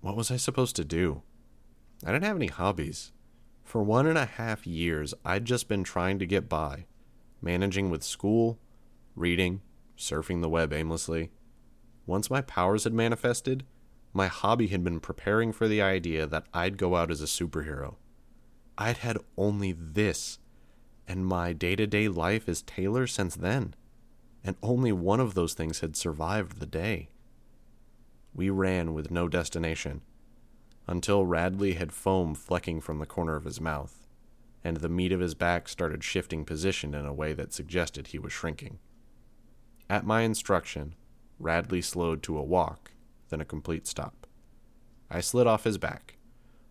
What 0.00 0.16
was 0.16 0.30
I 0.30 0.36
supposed 0.36 0.76
to 0.76 0.84
do? 0.84 1.22
I 2.04 2.10
didn't 2.10 2.24
have 2.24 2.36
any 2.36 2.48
hobbies. 2.48 3.12
For 3.62 3.82
one 3.82 4.08
and 4.08 4.18
a 4.18 4.26
half 4.26 4.66
years, 4.66 5.14
I'd 5.24 5.44
just 5.44 5.68
been 5.68 5.84
trying 5.84 6.18
to 6.18 6.26
get 6.26 6.48
by, 6.48 6.86
managing 7.40 7.90
with 7.90 8.02
school, 8.02 8.58
reading, 9.14 9.62
surfing 9.96 10.42
the 10.42 10.48
web 10.48 10.72
aimlessly. 10.72 11.30
Once 12.06 12.30
my 12.30 12.40
powers 12.40 12.84
had 12.84 12.92
manifested, 12.94 13.64
my 14.12 14.26
hobby 14.26 14.68
had 14.68 14.84
been 14.84 15.00
preparing 15.00 15.52
for 15.52 15.68
the 15.68 15.80
idea 15.80 16.26
that 16.26 16.46
I'd 16.52 16.76
go 16.76 16.96
out 16.96 17.10
as 17.10 17.22
a 17.22 17.26
superhero. 17.26 17.96
I'd 18.76 18.98
had 18.98 19.18
only 19.36 19.72
this, 19.72 20.38
and 21.06 21.26
my 21.26 21.52
day 21.52 21.76
to 21.76 21.86
day 21.86 22.08
life 22.08 22.48
is 22.48 22.62
Taylor 22.62 23.06
since 23.06 23.36
then 23.36 23.74
and 24.44 24.56
only 24.62 24.92
one 24.92 25.20
of 25.20 25.34
those 25.34 25.54
things 25.54 25.80
had 25.80 25.96
survived 25.96 26.58
the 26.58 26.66
day. 26.66 27.10
We 28.34 28.50
ran 28.50 28.94
with 28.94 29.10
no 29.10 29.28
destination, 29.28 30.02
until 30.86 31.26
Radley 31.26 31.74
had 31.74 31.92
foam 31.92 32.34
flecking 32.34 32.80
from 32.80 32.98
the 32.98 33.06
corner 33.06 33.36
of 33.36 33.44
his 33.44 33.60
mouth, 33.60 34.06
and 34.64 34.78
the 34.78 34.88
meat 34.88 35.12
of 35.12 35.20
his 35.20 35.34
back 35.34 35.68
started 35.68 36.02
shifting 36.02 36.44
position 36.44 36.94
in 36.94 37.06
a 37.06 37.12
way 37.12 37.32
that 37.34 37.52
suggested 37.52 38.08
he 38.08 38.18
was 38.18 38.32
shrinking. 38.32 38.78
At 39.88 40.06
my 40.06 40.22
instruction, 40.22 40.94
Radley 41.38 41.82
slowed 41.82 42.22
to 42.24 42.38
a 42.38 42.42
walk, 42.42 42.92
then 43.28 43.40
a 43.40 43.44
complete 43.44 43.86
stop. 43.86 44.26
I 45.10 45.20
slid 45.20 45.46
off 45.46 45.64
his 45.64 45.78
back. 45.78 46.16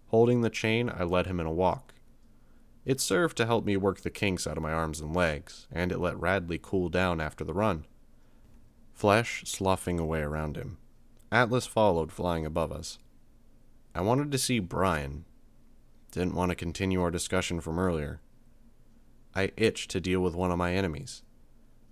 Holding 0.07 0.41
the 0.41 0.49
chain, 0.49 0.89
I 0.89 1.03
led 1.03 1.27
him 1.27 1.39
in 1.39 1.45
a 1.45 1.51
walk, 1.51 1.91
it 2.83 2.99
served 2.99 3.37
to 3.37 3.45
help 3.45 3.65
me 3.65 3.77
work 3.77 4.01
the 4.01 4.09
kinks 4.09 4.47
out 4.47 4.57
of 4.57 4.63
my 4.63 4.73
arms 4.73 4.99
and 4.99 5.15
legs, 5.15 5.67
and 5.71 5.91
it 5.91 5.99
let 5.99 6.19
Radley 6.19 6.59
cool 6.61 6.89
down 6.89 7.21
after 7.21 7.43
the 7.43 7.53
run. 7.53 7.85
Flesh 8.93 9.43
sloughing 9.45 9.99
away 9.99 10.21
around 10.21 10.57
him. 10.57 10.77
Atlas 11.31 11.67
followed, 11.67 12.11
flying 12.11 12.45
above 12.45 12.71
us. 12.71 12.97
I 13.93 14.01
wanted 14.01 14.31
to 14.31 14.37
see 14.37 14.59
Brian. 14.59 15.25
Didn't 16.11 16.35
want 16.35 16.49
to 16.49 16.55
continue 16.55 17.01
our 17.01 17.11
discussion 17.11 17.61
from 17.61 17.79
earlier. 17.79 18.19
I 19.35 19.51
itched 19.55 19.91
to 19.91 20.01
deal 20.01 20.21
with 20.21 20.35
one 20.35 20.51
of 20.51 20.57
my 20.57 20.73
enemies, 20.73 21.23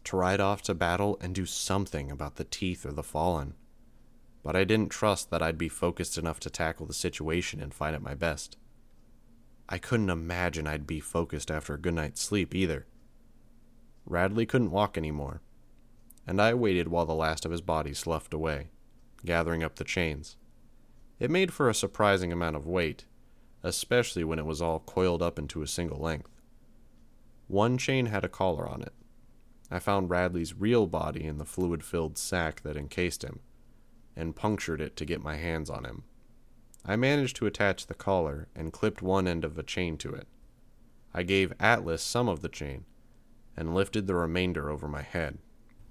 to 0.06 0.18
ride 0.18 0.39
off 0.39 0.62
to 0.63 0.74
battle 0.74 1.18
and 1.22 1.36
do 1.36 1.46
something 1.46 2.12
about 2.12 2.36
the 2.36 2.44
teeth 2.44 2.86
or 2.86 2.91
the 2.91 3.03
fallen. 3.03 3.53
But 4.44 4.56
I 4.56 4.63
didn't 4.63 4.89
trust 4.89 5.29
that 5.29 5.41
I'd 5.41 5.58
be 5.58 5.70
focused 5.70 6.18
enough 6.18 6.39
to 6.41 6.50
tackle 6.50 6.86
the 6.86 6.94
situation 6.94 7.62
and 7.62 7.74
fight 7.74 7.94
at 7.94 8.01
my 8.01 8.15
best. 8.15 8.58
I 9.68 9.77
couldn't 9.77 10.10
imagine 10.10 10.68
I'd 10.68 10.88
be 10.88 11.00
focused 11.00 11.51
after 11.51 11.74
a 11.74 11.79
good 11.79 11.94
night's 11.94 12.22
sleep 12.22 12.56
either. 12.56 12.88
Radley 14.06 14.46
couldn't 14.46 14.72
walk 14.72 14.98
anymore, 14.98 15.41
and 16.25 16.41
I 16.41 16.53
waited 16.53 16.88
while 16.88 17.06
the 17.06 17.13
last 17.13 17.46
of 17.46 17.51
his 17.51 17.62
body 17.62 17.94
sloughed 17.94 18.34
away, 18.34 18.72
gathering 19.24 19.63
up 19.63 19.75
the 19.75 19.84
chains. 19.84 20.38
It 21.20 21.29
made 21.29 21.53
for 21.53 21.70
a 21.70 21.75
surprising 21.75 22.32
amount 22.32 22.56
of 22.56 22.65
weight, 22.65 23.06
especially 23.62 24.24
when 24.24 24.39
it 24.39 24.46
was 24.46 24.62
all 24.62 24.79
coiled 24.79 25.22
up 25.22 25.38
into 25.38 25.62
a 25.62 25.68
single 25.68 26.00
length. 26.00 26.32
One 27.48 27.77
chain 27.77 28.08
had 28.08 28.24
a 28.24 28.29
collar 28.29 28.68
on 28.68 28.82
it. 28.82 28.94
I 29.72 29.80
found 29.80 30.10
Radley's 30.10 30.54
real 30.54 30.88
body 30.88 31.26
in 31.26 31.38
the 31.38 31.46
fluid 31.46 31.84
filled 31.84 32.18
sack 32.18 32.62
that 32.62 32.78
encased 32.78 33.24
him, 33.24 33.40
and 34.16 34.36
punctured 34.36 34.82
it 34.82 34.96
to 34.96 35.06
get 35.06 35.24
my 35.24 35.36
hands 35.36 35.70
on 35.70 35.86
him. 35.86 36.04
I 36.86 36.96
managed 36.96 37.36
to 37.38 37.46
attach 37.46 37.88
the 37.88 37.94
collar 37.94 38.48
and 38.56 38.74
clipped 38.74 39.02
one 39.02 39.28
end 39.28 39.46
of 39.46 39.58
a 39.58 39.64
chain 39.64 39.98
to 39.98 40.14
it. 40.14 40.28
I 41.14 41.24
gave 41.24 41.54
Atlas 41.60 42.02
some 42.02 42.28
of 42.28 42.42
the 42.42 42.50
chain 42.50 42.86
and 43.56 43.76
lifted 43.76 44.08
the 44.08 44.16
remainder 44.16 44.70
over 44.70 44.88
my 44.88 45.02
head, 45.02 45.38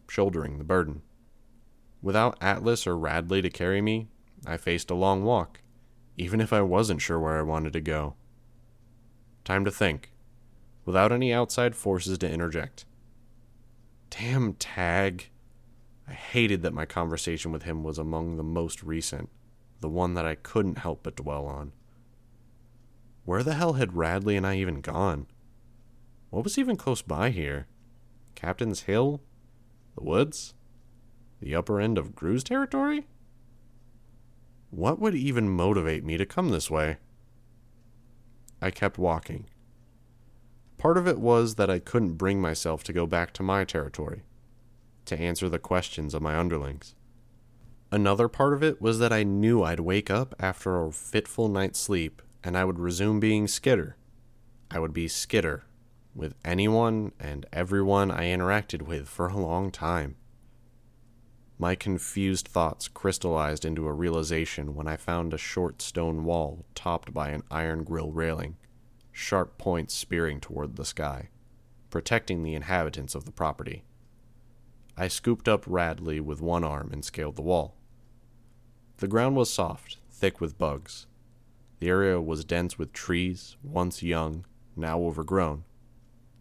shouldering 0.08 0.58
the 0.58 0.64
burden. 0.64 1.02
Without 2.00 2.38
Atlas 2.40 2.86
or 2.86 2.96
Radley 2.96 3.42
to 3.42 3.50
carry 3.50 3.82
me, 3.82 4.08
I 4.46 4.56
faced 4.56 4.90
a 4.90 4.94
long 4.94 5.24
walk, 5.24 5.60
even 6.16 6.40
if 6.40 6.52
I 6.52 6.62
wasn't 6.62 7.02
sure 7.02 7.18
where 7.20 7.38
I 7.38 7.42
wanted 7.42 7.72
to 7.74 7.80
go. 7.80 8.14
Time 9.44 9.64
to 9.64 9.70
think, 9.70 10.12
without 10.84 11.12
any 11.12 11.32
outside 11.32 11.76
forces 11.76 12.18
to 12.18 12.30
interject. 12.30 12.84
Damn 14.10 14.54
Tagg. 14.54 15.30
I 16.06 16.12
hated 16.12 16.62
that 16.62 16.72
my 16.72 16.86
conversation 16.86 17.52
with 17.52 17.64
him 17.64 17.84
was 17.84 17.98
among 17.98 18.36
the 18.36 18.42
most 18.42 18.82
recent, 18.82 19.28
the 19.80 19.88
one 19.88 20.14
that 20.14 20.26
I 20.26 20.34
couldn't 20.34 20.78
help 20.78 21.02
but 21.02 21.16
dwell 21.16 21.46
on. 21.46 21.72
Where 23.24 23.42
the 23.42 23.54
hell 23.54 23.74
had 23.74 23.96
Radley 23.96 24.36
and 24.36 24.46
I 24.46 24.56
even 24.56 24.80
gone? 24.80 25.26
What 26.30 26.44
was 26.44 26.56
even 26.56 26.76
close 26.76 27.02
by 27.02 27.30
here? 27.30 27.66
Captain's 28.34 28.82
Hill? 28.82 29.20
The 29.96 30.04
woods? 30.04 30.54
The 31.40 31.54
upper 31.54 31.80
end 31.80 31.98
of 31.98 32.14
Grue's 32.14 32.44
territory? 32.44 33.06
What 34.70 34.98
would 34.98 35.14
even 35.14 35.48
motivate 35.48 36.04
me 36.04 36.16
to 36.16 36.26
come 36.26 36.50
this 36.50 36.70
way? 36.70 36.98
I 38.60 38.70
kept 38.70 38.98
walking. 38.98 39.46
Part 40.78 40.96
of 40.96 41.08
it 41.08 41.18
was 41.18 41.56
that 41.56 41.68
I 41.68 41.80
couldn't 41.80 42.14
bring 42.14 42.40
myself 42.40 42.84
to 42.84 42.92
go 42.92 43.04
back 43.04 43.32
to 43.34 43.42
my 43.42 43.64
territory, 43.64 44.22
to 45.06 45.18
answer 45.18 45.48
the 45.48 45.58
questions 45.58 46.14
of 46.14 46.22
my 46.22 46.36
underlings. 46.36 46.94
Another 47.90 48.28
part 48.28 48.52
of 48.52 48.62
it 48.62 48.80
was 48.80 49.00
that 49.00 49.12
I 49.12 49.24
knew 49.24 49.62
I'd 49.62 49.80
wake 49.80 50.08
up 50.08 50.34
after 50.38 50.84
a 50.84 50.92
fitful 50.92 51.48
night's 51.48 51.80
sleep 51.80 52.22
and 52.44 52.56
I 52.56 52.64
would 52.64 52.78
resume 52.78 53.18
being 53.18 53.48
Skitter. 53.48 53.96
I 54.70 54.78
would 54.78 54.92
be 54.92 55.08
Skitter 55.08 55.64
with 56.14 56.34
anyone 56.44 57.12
and 57.18 57.46
everyone 57.52 58.10
I 58.10 58.24
interacted 58.24 58.82
with 58.82 59.08
for 59.08 59.26
a 59.26 59.36
long 59.36 59.70
time. 59.70 60.16
My 61.58 61.74
confused 61.74 62.46
thoughts 62.46 62.86
crystallized 62.86 63.64
into 63.64 63.88
a 63.88 63.92
realization 63.92 64.76
when 64.76 64.86
I 64.86 64.96
found 64.96 65.34
a 65.34 65.38
short 65.38 65.82
stone 65.82 66.24
wall 66.24 66.66
topped 66.76 67.12
by 67.12 67.30
an 67.30 67.42
iron 67.50 67.82
grill 67.82 68.12
railing 68.12 68.56
sharp 69.18 69.58
points 69.58 69.94
spearing 69.94 70.40
toward 70.40 70.76
the 70.76 70.84
sky, 70.84 71.28
protecting 71.90 72.42
the 72.42 72.54
inhabitants 72.54 73.14
of 73.14 73.24
the 73.24 73.32
property. 73.32 73.82
I 74.96 75.08
scooped 75.08 75.48
up 75.48 75.64
Radley 75.66 76.20
with 76.20 76.40
one 76.40 76.64
arm 76.64 76.90
and 76.92 77.04
scaled 77.04 77.36
the 77.36 77.42
wall. 77.42 77.74
The 78.98 79.08
ground 79.08 79.36
was 79.36 79.52
soft, 79.52 79.98
thick 80.10 80.40
with 80.40 80.56
bugs. 80.56 81.06
The 81.80 81.88
area 81.88 82.20
was 82.20 82.44
dense 82.44 82.78
with 82.78 82.92
trees, 82.92 83.56
once 83.62 84.02
young, 84.02 84.44
now 84.76 85.00
overgrown. 85.00 85.64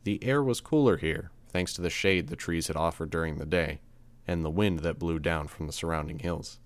The 0.03 0.24
air 0.24 0.43
was 0.43 0.62
cooler 0.62 0.98
here, 0.98 1.31
thanks 1.50 1.74
to 1.74 1.81
the 1.81 1.89
shade 1.89 2.27
the 2.27 2.36
trees 2.36 2.67
had 2.67 2.75
offered 2.75 3.10
during 3.10 3.38
the 3.38 3.46
day, 3.46 3.81
and 4.27 4.46
the 4.46 4.50
wind 4.50 4.79
that 4.79 5.00
blew 5.00 5.19
down 5.19 5.48
from 5.48 5.67
the 5.67 5.74
surrounding 5.74 6.19
hills. 6.19 6.60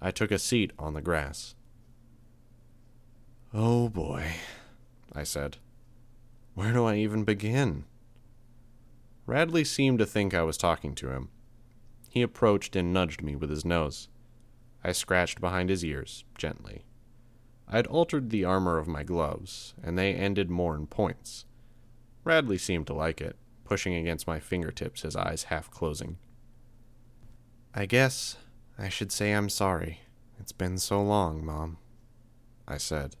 I 0.00 0.10
took 0.10 0.30
a 0.30 0.38
seat 0.38 0.72
on 0.78 0.94
the 0.94 1.00
grass. 1.00 1.54
Oh 3.54 3.88
boy, 3.88 4.34
I 5.18 5.24
said. 5.24 5.56
Where 6.54 6.72
do 6.72 6.84
I 6.84 6.94
even 6.94 7.24
begin? 7.24 7.86
Radley 9.26 9.64
seemed 9.64 9.98
to 9.98 10.06
think 10.06 10.32
I 10.32 10.42
was 10.42 10.56
talking 10.56 10.94
to 10.94 11.10
him. 11.10 11.30
He 12.08 12.22
approached 12.22 12.76
and 12.76 12.92
nudged 12.92 13.20
me 13.20 13.34
with 13.34 13.50
his 13.50 13.64
nose. 13.64 14.08
I 14.84 14.92
scratched 14.92 15.40
behind 15.40 15.70
his 15.70 15.84
ears, 15.84 16.24
gently. 16.38 16.84
I'd 17.66 17.88
altered 17.88 18.30
the 18.30 18.44
armor 18.44 18.78
of 18.78 18.86
my 18.86 19.02
gloves, 19.02 19.74
and 19.82 19.98
they 19.98 20.14
ended 20.14 20.50
more 20.50 20.76
in 20.76 20.86
points. 20.86 21.46
Radley 22.22 22.56
seemed 22.56 22.86
to 22.86 22.94
like 22.94 23.20
it, 23.20 23.36
pushing 23.64 23.94
against 23.94 24.28
my 24.28 24.38
fingertips, 24.38 25.02
his 25.02 25.16
eyes 25.16 25.44
half 25.44 25.68
closing. 25.68 26.16
I 27.74 27.86
guess 27.86 28.36
I 28.78 28.88
should 28.88 29.10
say 29.10 29.32
I'm 29.32 29.48
sorry. 29.48 30.02
It's 30.38 30.52
been 30.52 30.78
so 30.78 31.02
long, 31.02 31.44
Mom, 31.44 31.78
I 32.68 32.76
said 32.76 33.16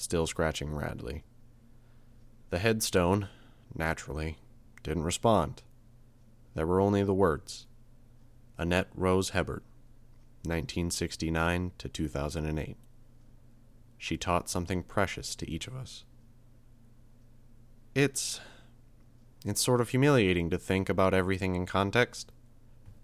still 0.00 0.26
scratching 0.26 0.74
Radley. 0.74 1.22
The 2.50 2.58
headstone, 2.58 3.28
naturally, 3.74 4.38
didn't 4.82 5.04
respond. 5.04 5.62
There 6.54 6.66
were 6.66 6.80
only 6.80 7.02
the 7.04 7.14
words 7.14 7.66
Annette 8.58 8.88
Rose 8.94 9.30
Hebert, 9.30 9.62
1969 10.42 11.72
to 11.78 11.88
2008. 11.88 12.76
She 13.96 14.16
taught 14.16 14.50
something 14.50 14.82
precious 14.82 15.34
to 15.36 15.48
each 15.48 15.66
of 15.66 15.76
us. 15.76 16.04
It's. 17.94 18.40
It's 19.44 19.62
sort 19.62 19.80
of 19.80 19.88
humiliating 19.88 20.50
to 20.50 20.58
think 20.58 20.90
about 20.90 21.14
everything 21.14 21.54
in 21.54 21.64
context. 21.64 22.30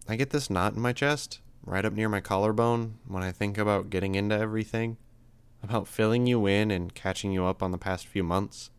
I 0.06 0.16
get 0.16 0.30
this 0.30 0.50
knot 0.50 0.74
in 0.74 0.82
my 0.82 0.92
chest, 0.92 1.40
right 1.64 1.84
up 1.84 1.94
near 1.94 2.10
my 2.10 2.20
collarbone, 2.20 2.98
when 3.08 3.22
I 3.22 3.32
think 3.32 3.56
about 3.56 3.88
getting 3.88 4.14
into 4.14 4.36
everything 4.38 4.98
about 5.62 5.88
filling 5.88 6.26
you 6.26 6.46
in 6.46 6.70
and 6.70 6.94
catching 6.94 7.32
you 7.32 7.44
up 7.44 7.62
on 7.62 7.70
the 7.70 7.78
past 7.78 8.06
few 8.06 8.22
months. 8.22 8.70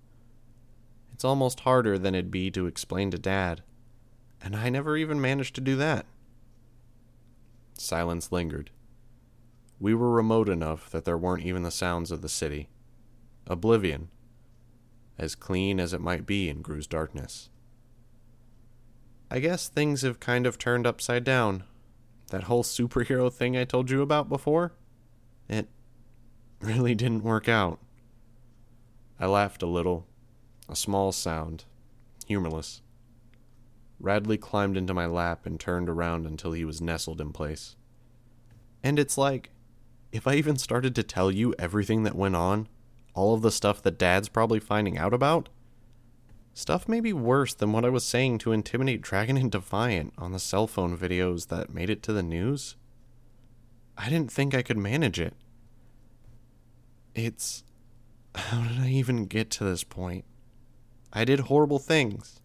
It's 1.17 1.25
almost 1.25 1.61
harder 1.61 1.97
than 1.97 2.13
it'd 2.13 2.29
be 2.29 2.51
to 2.51 2.67
explain 2.67 3.09
to 3.09 3.17
Dad, 3.17 3.63
and 4.39 4.55
I 4.55 4.69
never 4.69 4.95
even 4.95 5.19
managed 5.19 5.55
to 5.55 5.61
do 5.61 5.75
that. 5.77 6.05
Silence 7.73 8.31
lingered. 8.31 8.69
We 9.79 9.95
were 9.95 10.11
remote 10.11 10.47
enough 10.47 10.91
that 10.91 11.05
there 11.05 11.17
weren't 11.17 11.43
even 11.43 11.63
the 11.63 11.71
sounds 11.71 12.11
of 12.11 12.21
the 12.21 12.29
city. 12.29 12.69
Oblivion, 13.47 14.09
as 15.17 15.33
clean 15.33 15.79
as 15.79 15.91
it 15.91 16.01
might 16.01 16.27
be 16.27 16.49
in 16.49 16.61
Grue's 16.61 16.85
darkness. 16.85 17.49
I 19.31 19.39
guess 19.39 19.67
things 19.67 20.03
have 20.03 20.19
kind 20.19 20.45
of 20.45 20.59
turned 20.59 20.85
upside 20.85 21.23
down. 21.23 21.63
That 22.29 22.43
whole 22.43 22.63
superhero 22.63 23.33
thing 23.33 23.57
I 23.57 23.63
told 23.63 23.89
you 23.89 24.03
about 24.03 24.29
before? 24.29 24.75
It 25.49 25.67
really 26.61 26.93
didn't 26.93 27.23
work 27.23 27.49
out. 27.49 27.79
I 29.19 29.25
laughed 29.25 29.63
a 29.63 29.67
little, 29.67 30.05
a 30.69 30.75
small 30.75 31.11
sound, 31.11 31.65
humorless. 32.25 32.81
Radley 33.99 34.37
climbed 34.37 34.77
into 34.77 34.93
my 34.93 35.05
lap 35.05 35.45
and 35.45 35.59
turned 35.59 35.89
around 35.89 36.25
until 36.25 36.51
he 36.51 36.63
was 36.63 36.81
nestled 36.81 37.19
in 37.19 37.31
place. 37.31 37.75
And 38.83 38.99
it's 38.99 39.17
like, 39.17 39.49
if 40.11 40.27
I 40.27 40.35
even 40.35 40.57
started 40.57 40.95
to 40.95 41.03
tell 41.03 41.31
you 41.31 41.53
everything 41.57 42.03
that 42.03 42.15
went 42.15 42.35
on, 42.35 42.67
all 43.13 43.33
of 43.33 43.41
the 43.41 43.51
stuff 43.51 43.81
that 43.81 43.97
Dad's 43.97 44.29
probably 44.29 44.59
finding 44.59 44.97
out 44.97 45.13
about, 45.13 45.49
stuff 46.53 46.87
may 46.87 46.99
be 46.99 47.13
worse 47.13 47.53
than 47.53 47.71
what 47.71 47.85
I 47.85 47.89
was 47.89 48.03
saying 48.03 48.37
to 48.39 48.51
intimidate 48.51 49.01
Dragon 49.01 49.37
and 49.37 49.51
Defiant 49.51 50.13
on 50.17 50.31
the 50.31 50.39
cell 50.39 50.67
phone 50.67 50.97
videos 50.97 51.47
that 51.47 51.73
made 51.73 51.89
it 51.89 52.03
to 52.03 52.13
the 52.13 52.23
news. 52.23 52.75
I 53.97 54.09
didn't 54.09 54.31
think 54.31 54.53
I 54.53 54.61
could 54.61 54.77
manage 54.77 55.19
it. 55.19 55.33
It's. 57.15 57.63
How 58.35 58.61
did 58.61 58.79
I 58.79 58.89
even 58.89 59.25
get 59.25 59.49
to 59.51 59.63
this 59.63 59.83
point? 59.83 60.23
I 61.17 61.25
did 61.25 61.39
horrible 61.39 61.79
things. 61.79 62.41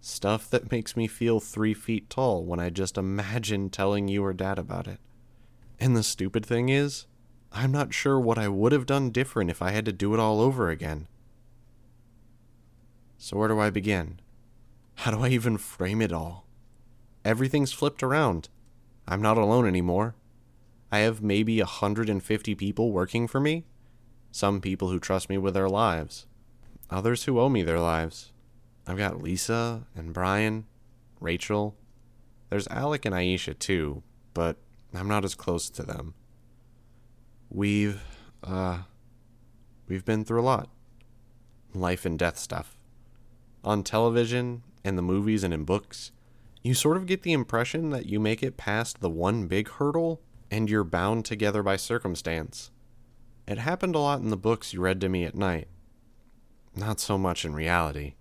Stuff 0.00 0.50
that 0.50 0.72
makes 0.72 0.96
me 0.96 1.06
feel 1.06 1.38
three 1.38 1.74
feet 1.74 2.10
tall 2.10 2.44
when 2.44 2.58
I 2.58 2.68
just 2.68 2.98
imagine 2.98 3.70
telling 3.70 4.08
you 4.08 4.24
or 4.24 4.32
dad 4.32 4.58
about 4.58 4.88
it. 4.88 4.98
And 5.78 5.96
the 5.96 6.02
stupid 6.02 6.44
thing 6.44 6.70
is, 6.70 7.06
I'm 7.52 7.70
not 7.70 7.94
sure 7.94 8.18
what 8.18 8.36
I 8.36 8.48
would 8.48 8.72
have 8.72 8.84
done 8.84 9.12
different 9.12 9.48
if 9.48 9.62
I 9.62 9.70
had 9.70 9.84
to 9.84 9.92
do 9.92 10.12
it 10.12 10.18
all 10.18 10.40
over 10.40 10.70
again. 10.70 11.06
So, 13.16 13.36
where 13.36 13.46
do 13.46 13.60
I 13.60 13.70
begin? 13.70 14.18
How 14.96 15.12
do 15.12 15.20
I 15.20 15.28
even 15.28 15.56
frame 15.56 16.02
it 16.02 16.12
all? 16.12 16.48
Everything's 17.24 17.72
flipped 17.72 18.02
around. 18.02 18.48
I'm 19.06 19.22
not 19.22 19.38
alone 19.38 19.68
anymore. 19.68 20.16
I 20.90 20.98
have 20.98 21.22
maybe 21.22 21.60
150 21.60 22.56
people 22.56 22.90
working 22.90 23.28
for 23.28 23.38
me, 23.38 23.66
some 24.32 24.60
people 24.60 24.88
who 24.88 24.98
trust 24.98 25.28
me 25.30 25.38
with 25.38 25.54
their 25.54 25.68
lives, 25.68 26.26
others 26.90 27.24
who 27.24 27.38
owe 27.38 27.48
me 27.48 27.62
their 27.62 27.80
lives. 27.80 28.32
I've 28.86 28.98
got 28.98 29.22
Lisa 29.22 29.86
and 29.94 30.12
Brian, 30.12 30.66
Rachel. 31.20 31.76
There's 32.50 32.68
Alec 32.68 33.04
and 33.04 33.14
Aisha 33.14 33.58
too, 33.58 34.02
but 34.34 34.56
I'm 34.92 35.08
not 35.08 35.24
as 35.24 35.34
close 35.34 35.70
to 35.70 35.82
them. 35.82 36.14
We've, 37.50 38.00
uh, 38.42 38.82
we've 39.88 40.04
been 40.04 40.24
through 40.24 40.40
a 40.40 40.42
lot. 40.42 40.68
Life 41.74 42.04
and 42.04 42.18
death 42.18 42.38
stuff. 42.38 42.76
On 43.64 43.82
television, 43.82 44.62
in 44.84 44.96
the 44.96 45.02
movies, 45.02 45.42
and 45.42 45.54
in 45.54 45.64
books, 45.64 46.12
you 46.62 46.74
sort 46.74 46.96
of 46.96 47.06
get 47.06 47.22
the 47.22 47.32
impression 47.32 47.90
that 47.90 48.06
you 48.06 48.20
make 48.20 48.42
it 48.42 48.56
past 48.56 49.00
the 49.00 49.10
one 49.10 49.46
big 49.46 49.68
hurdle 49.68 50.20
and 50.50 50.70
you're 50.70 50.84
bound 50.84 51.24
together 51.24 51.62
by 51.62 51.76
circumstance. 51.76 52.70
It 53.46 53.58
happened 53.58 53.94
a 53.94 53.98
lot 53.98 54.20
in 54.20 54.30
the 54.30 54.36
books 54.36 54.72
you 54.72 54.80
read 54.80 55.00
to 55.00 55.08
me 55.08 55.24
at 55.24 55.34
night. 55.34 55.68
Not 56.76 56.98
so 56.98 57.16
much 57.16 57.44
in 57.44 57.54
reality. 57.54 58.14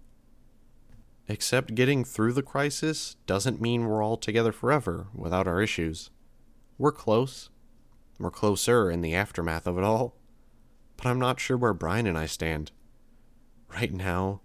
Except 1.28 1.74
getting 1.76 2.04
through 2.04 2.34
the 2.34 2.44
crisis 2.44 3.16
doesn't 3.26 3.62
mean 3.62 3.86
we're 3.86 4.04
all 4.04 4.18
together 4.18 4.52
forever 4.52 5.08
without 5.14 5.48
our 5.48 5.62
issues. 5.62 6.10
We're 6.78 6.92
close. 6.92 7.50
We're 8.20 8.30
closer 8.30 8.92
in 8.92 9.02
the 9.02 9.16
aftermath 9.16 9.66
of 9.66 9.78
it 9.78 9.84
all. 9.84 10.16
But 10.98 11.08
I'm 11.08 11.20
not 11.20 11.40
sure 11.40 11.58
where 11.58 11.74
Brian 11.74 12.06
and 12.06 12.18
I 12.18 12.26
stand. 12.26 12.72
Right 13.70 13.92
now, 13.92 14.42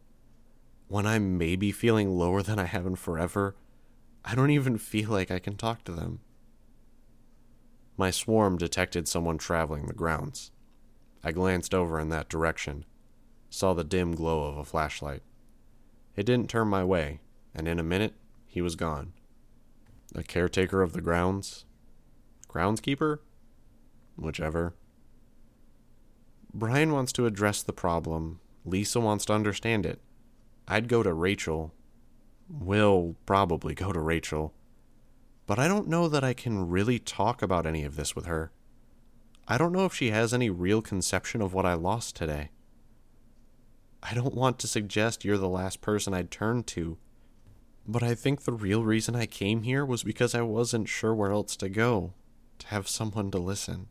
when 0.87 1.07
I'm 1.07 1.37
maybe 1.37 1.71
feeling 1.71 2.17
lower 2.17 2.43
than 2.43 2.59
I 2.59 2.65
have 2.65 2.87
in 2.87 2.97
forever, 2.97 3.57
I 4.25 4.35
don't 4.35 4.51
even 4.51 4.79
feel 4.79 5.11
like 5.11 5.31
I 5.31 5.39
can 5.39 5.57
talk 5.57 5.85
to 5.85 5.93
them. 5.93 6.21
My 7.99 8.11
swarm 8.11 8.57
detected 8.57 9.07
someone 9.09 9.37
traveling 9.37 9.87
the 9.87 9.93
grounds. 9.93 10.51
I 11.23 11.33
glanced 11.33 11.75
over 11.75 12.01
in 12.01 12.09
that 12.11 12.29
direction, 12.29 12.85
saw 13.51 13.75
the 13.75 13.85
dim 13.85 14.15
glow 14.15 14.45
of 14.45 14.57
a 14.57 14.65
flashlight. 14.65 15.23
It 16.17 16.27
didn't 16.27 16.51
turn 16.51 16.69
my 16.69 16.85
way, 16.85 17.21
and 17.55 17.69
in 17.69 17.79
a 17.79 17.85
minute, 17.85 18.15
he 18.47 18.61
was 18.61 18.77
gone. 18.77 19.13
The 20.13 20.25
caretaker 20.25 20.83
of 20.83 20.93
the 20.93 21.01
grounds? 21.01 21.65
Groundskeeper? 22.49 23.19
Whichever. 24.17 24.75
Brian 26.53 26.93
wants 26.93 27.13
to 27.13 27.27
address 27.27 27.63
the 27.63 27.73
problem. 27.73 28.41
Lisa 28.65 29.01
wants 29.01 29.25
to 29.27 29.35
understand 29.35 29.87
it. 29.87 30.01
I'd 30.67 30.89
go 30.89 31.03
to 31.03 31.13
Rachel. 31.13 31.75
Will 32.49 33.17
probably 33.27 33.75
go 33.75 33.93
to 33.93 34.01
Rachel. 34.01 34.55
But 35.47 35.59
I 35.59 35.69
don't 35.69 35.89
know 35.89 36.09
that 36.09 36.25
I 36.25 36.35
can 36.35 36.69
really 36.69 36.99
talk 36.99 37.43
about 37.43 37.67
any 37.67 37.85
of 37.85 37.97
this 37.97 38.17
with 38.17 38.27
her. 38.27 38.51
I 39.47 39.57
don't 39.57 39.73
know 39.73 39.85
if 39.85 39.95
she 39.95 40.11
has 40.11 40.35
any 40.35 40.51
real 40.51 40.83
conception 40.83 41.41
of 41.41 41.55
what 41.55 41.65
I 41.65 41.75
lost 41.75 42.17
today. 42.17 42.51
I 44.03 44.15
don't 44.15 44.35
want 44.35 44.59
to 44.61 44.67
suggest 44.69 45.25
you're 45.25 45.39
the 45.39 45.49
last 45.49 45.81
person 45.81 46.15
I'd 46.15 46.31
turn 46.31 46.63
to, 46.65 46.99
but 47.87 48.03
I 48.03 48.15
think 48.15 48.43
the 48.43 48.53
real 48.53 48.85
reason 48.85 49.17
I 49.17 49.27
came 49.27 49.63
here 49.63 49.85
was 49.85 50.03
because 50.03 50.35
I 50.35 50.43
wasn't 50.43 50.89
sure 50.89 51.15
where 51.15 51.33
else 51.33 51.57
to 51.57 51.69
go, 51.69 52.13
to 52.61 52.67
have 52.69 52.89
someone 52.89 53.31
to 53.33 53.39
listen. 53.39 53.89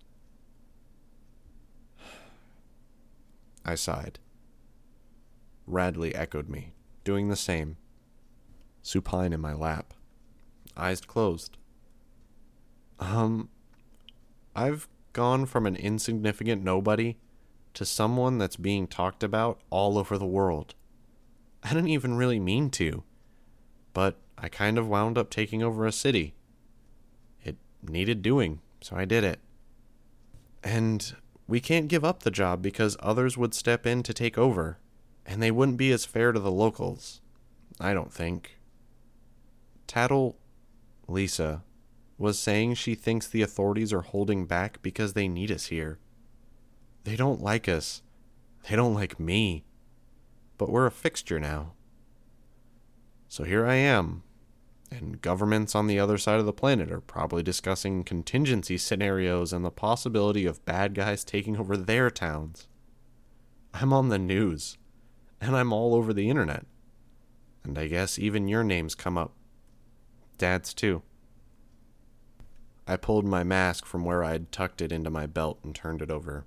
I 3.66 3.76
sighed. 3.76 4.20
Radley 5.66 6.16
echoed 6.16 6.48
me, 6.48 6.74
doing 7.04 7.28
the 7.28 7.36
same, 7.36 7.76
supine 8.82 9.34
in 9.34 9.42
my 9.42 9.54
lap, 9.54 9.94
eyes 10.78 11.02
closed. 11.02 11.58
Um, 13.00 13.50
I've 14.56 14.88
gone 15.12 15.46
from 15.46 15.66
an 15.66 15.76
insignificant 15.76 16.64
nobody 16.64 17.18
to 17.78 17.86
someone 17.86 18.40
that's 18.40 18.56
being 18.56 18.88
talked 18.88 19.24
about 19.24 19.62
all 19.70 20.00
over 20.00 20.18
the 20.18 20.26
world. 20.26 20.74
I 21.62 21.76
didn't 21.76 21.90
even 21.90 22.18
really 22.18 22.40
mean 22.40 22.72
to, 22.72 23.04
but 23.94 24.18
I 24.36 24.50
kind 24.50 24.80
of 24.80 24.88
wound 24.88 25.16
up 25.16 25.30
taking 25.30 25.62
over 25.62 25.86
a 25.86 25.92
city. 25.92 26.34
It 27.44 27.56
needed 27.88 28.24
doing, 28.24 28.62
so 28.82 28.96
I 28.96 29.06
did 29.06 29.24
it. 29.24 29.40
And 30.64 31.16
we 31.48 31.60
can't 31.60 31.88
give 31.88 32.04
up 32.04 32.24
the 32.24 32.32
job 32.32 32.64
because 32.64 32.98
others 33.00 33.38
would 33.38 33.54
step 33.54 33.86
in 33.86 34.02
to 34.02 34.14
take 34.14 34.40
over, 34.40 34.80
and 35.24 35.40
they 35.40 35.52
wouldn't 35.52 35.78
be 35.78 35.92
as 35.92 36.04
fair 36.04 36.32
to 36.32 36.40
the 36.40 36.50
locals. 36.50 37.22
I 37.80 37.94
don't 37.94 38.12
think. 38.12 38.58
Tattle, 39.86 40.36
Lisa, 41.08 41.62
was 42.18 42.40
saying 42.40 42.74
she 42.74 42.96
thinks 42.96 43.28
the 43.28 43.44
authorities 43.44 43.94
are 43.94 44.02
holding 44.02 44.48
back 44.48 44.82
because 44.82 45.14
they 45.14 45.28
need 45.28 45.52
us 45.52 45.68
here. 45.68 46.00
They 47.08 47.16
don't 47.16 47.42
like 47.42 47.70
us. 47.70 48.02
They 48.68 48.76
don't 48.76 48.94
like 48.94 49.18
me. 49.18 49.64
But 50.58 50.70
we're 50.70 50.88
a 50.88 50.92
fixture 50.92 51.40
now. 51.40 51.72
So 53.30 53.46
here 53.46 53.66
I 53.66 53.76
am, 53.76 54.24
and 54.92 55.22
governments 55.22 55.74
on 55.74 55.88
the 55.88 56.02
other 56.02 56.18
side 56.18 56.42
of 56.42 56.46
the 56.46 56.52
planet 56.52 56.92
are 56.92 57.00
probably 57.00 57.42
discussing 57.44 58.04
contingency 58.04 58.78
scenarios 58.78 59.54
and 59.54 59.64
the 59.64 59.72
possibility 59.72 60.46
of 60.46 60.66
bad 60.66 60.96
guys 60.96 61.24
taking 61.24 61.56
over 61.56 61.78
their 61.78 62.12
towns. 62.12 62.68
I'm 63.74 63.94
on 63.94 64.10
the 64.10 64.20
news, 64.20 64.78
and 65.40 65.56
I'm 65.56 65.72
all 65.72 65.96
over 65.96 66.12
the 66.12 66.30
internet. 66.30 66.66
And 67.64 67.78
I 67.78 67.88
guess 67.88 68.20
even 68.20 68.50
your 68.50 68.66
names 68.66 68.96
come 68.96 69.18
up. 69.18 69.32
Dad's 70.38 70.74
too. 70.74 71.04
I 72.86 72.98
pulled 72.98 73.26
my 73.26 73.46
mask 73.46 73.86
from 73.86 74.04
where 74.04 74.26
I'd 74.26 74.52
tucked 74.52 74.82
it 74.82 74.92
into 74.92 75.10
my 75.10 75.26
belt 75.26 75.60
and 75.64 75.74
turned 75.74 76.02
it 76.02 76.12
over. 76.12 76.46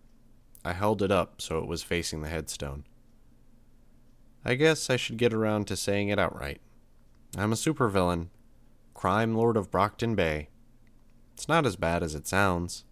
I 0.65 0.73
held 0.73 1.03
it 1.03 1.11
up 1.11 1.41
so 1.41 1.59
it 1.59 1.67
was 1.67 1.83
facing 1.83 2.23
the 2.23 2.29
headstone. 2.29 2.85
I 4.45 4.55
guess 4.55 4.91
I 4.91 4.97
should 4.97 5.17
get 5.17 5.35
around 5.35 5.67
to 5.67 5.77
saying 5.77 6.09
it 6.09 6.19
outright. 6.19 6.61
I'm 7.37 7.53
a 7.53 7.57
supervillain, 7.57 8.29
crime 8.95 9.35
lord 9.35 9.57
of 9.57 9.71
Brockton 9.71 10.15
Bay. 10.15 10.49
It's 11.35 11.49
not 11.49 11.67
as 11.67 11.77
bad 11.77 12.03
as 12.03 12.15
it 12.15 12.27
sounds. 12.27 12.85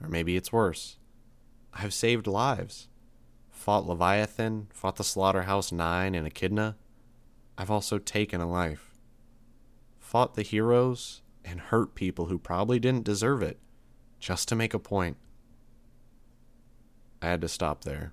Or 0.00 0.08
maybe 0.08 0.36
it's 0.36 0.52
worse. 0.52 0.98
I've 1.72 1.94
saved 1.94 2.26
lives. 2.26 2.88
Fought 3.50 3.86
Leviathan, 3.86 4.68
fought 4.72 4.96
the 4.96 5.04
Slaughterhouse 5.04 5.70
Nine 5.70 6.14
and 6.14 6.26
Echidna. 6.26 6.76
I've 7.56 7.70
also 7.70 7.98
taken 7.98 8.40
a 8.40 8.50
life. 8.50 8.94
Fought 10.00 10.34
the 10.34 10.42
heroes 10.42 11.22
and 11.44 11.60
hurt 11.60 11.94
people 11.94 12.26
who 12.26 12.38
probably 12.38 12.80
didn't 12.80 13.04
deserve 13.04 13.42
it, 13.42 13.58
just 14.18 14.48
to 14.48 14.56
make 14.56 14.74
a 14.74 14.78
point. 14.78 15.16
I 17.22 17.26
had 17.26 17.40
to 17.40 17.48
stop 17.48 17.84
there. 17.84 18.12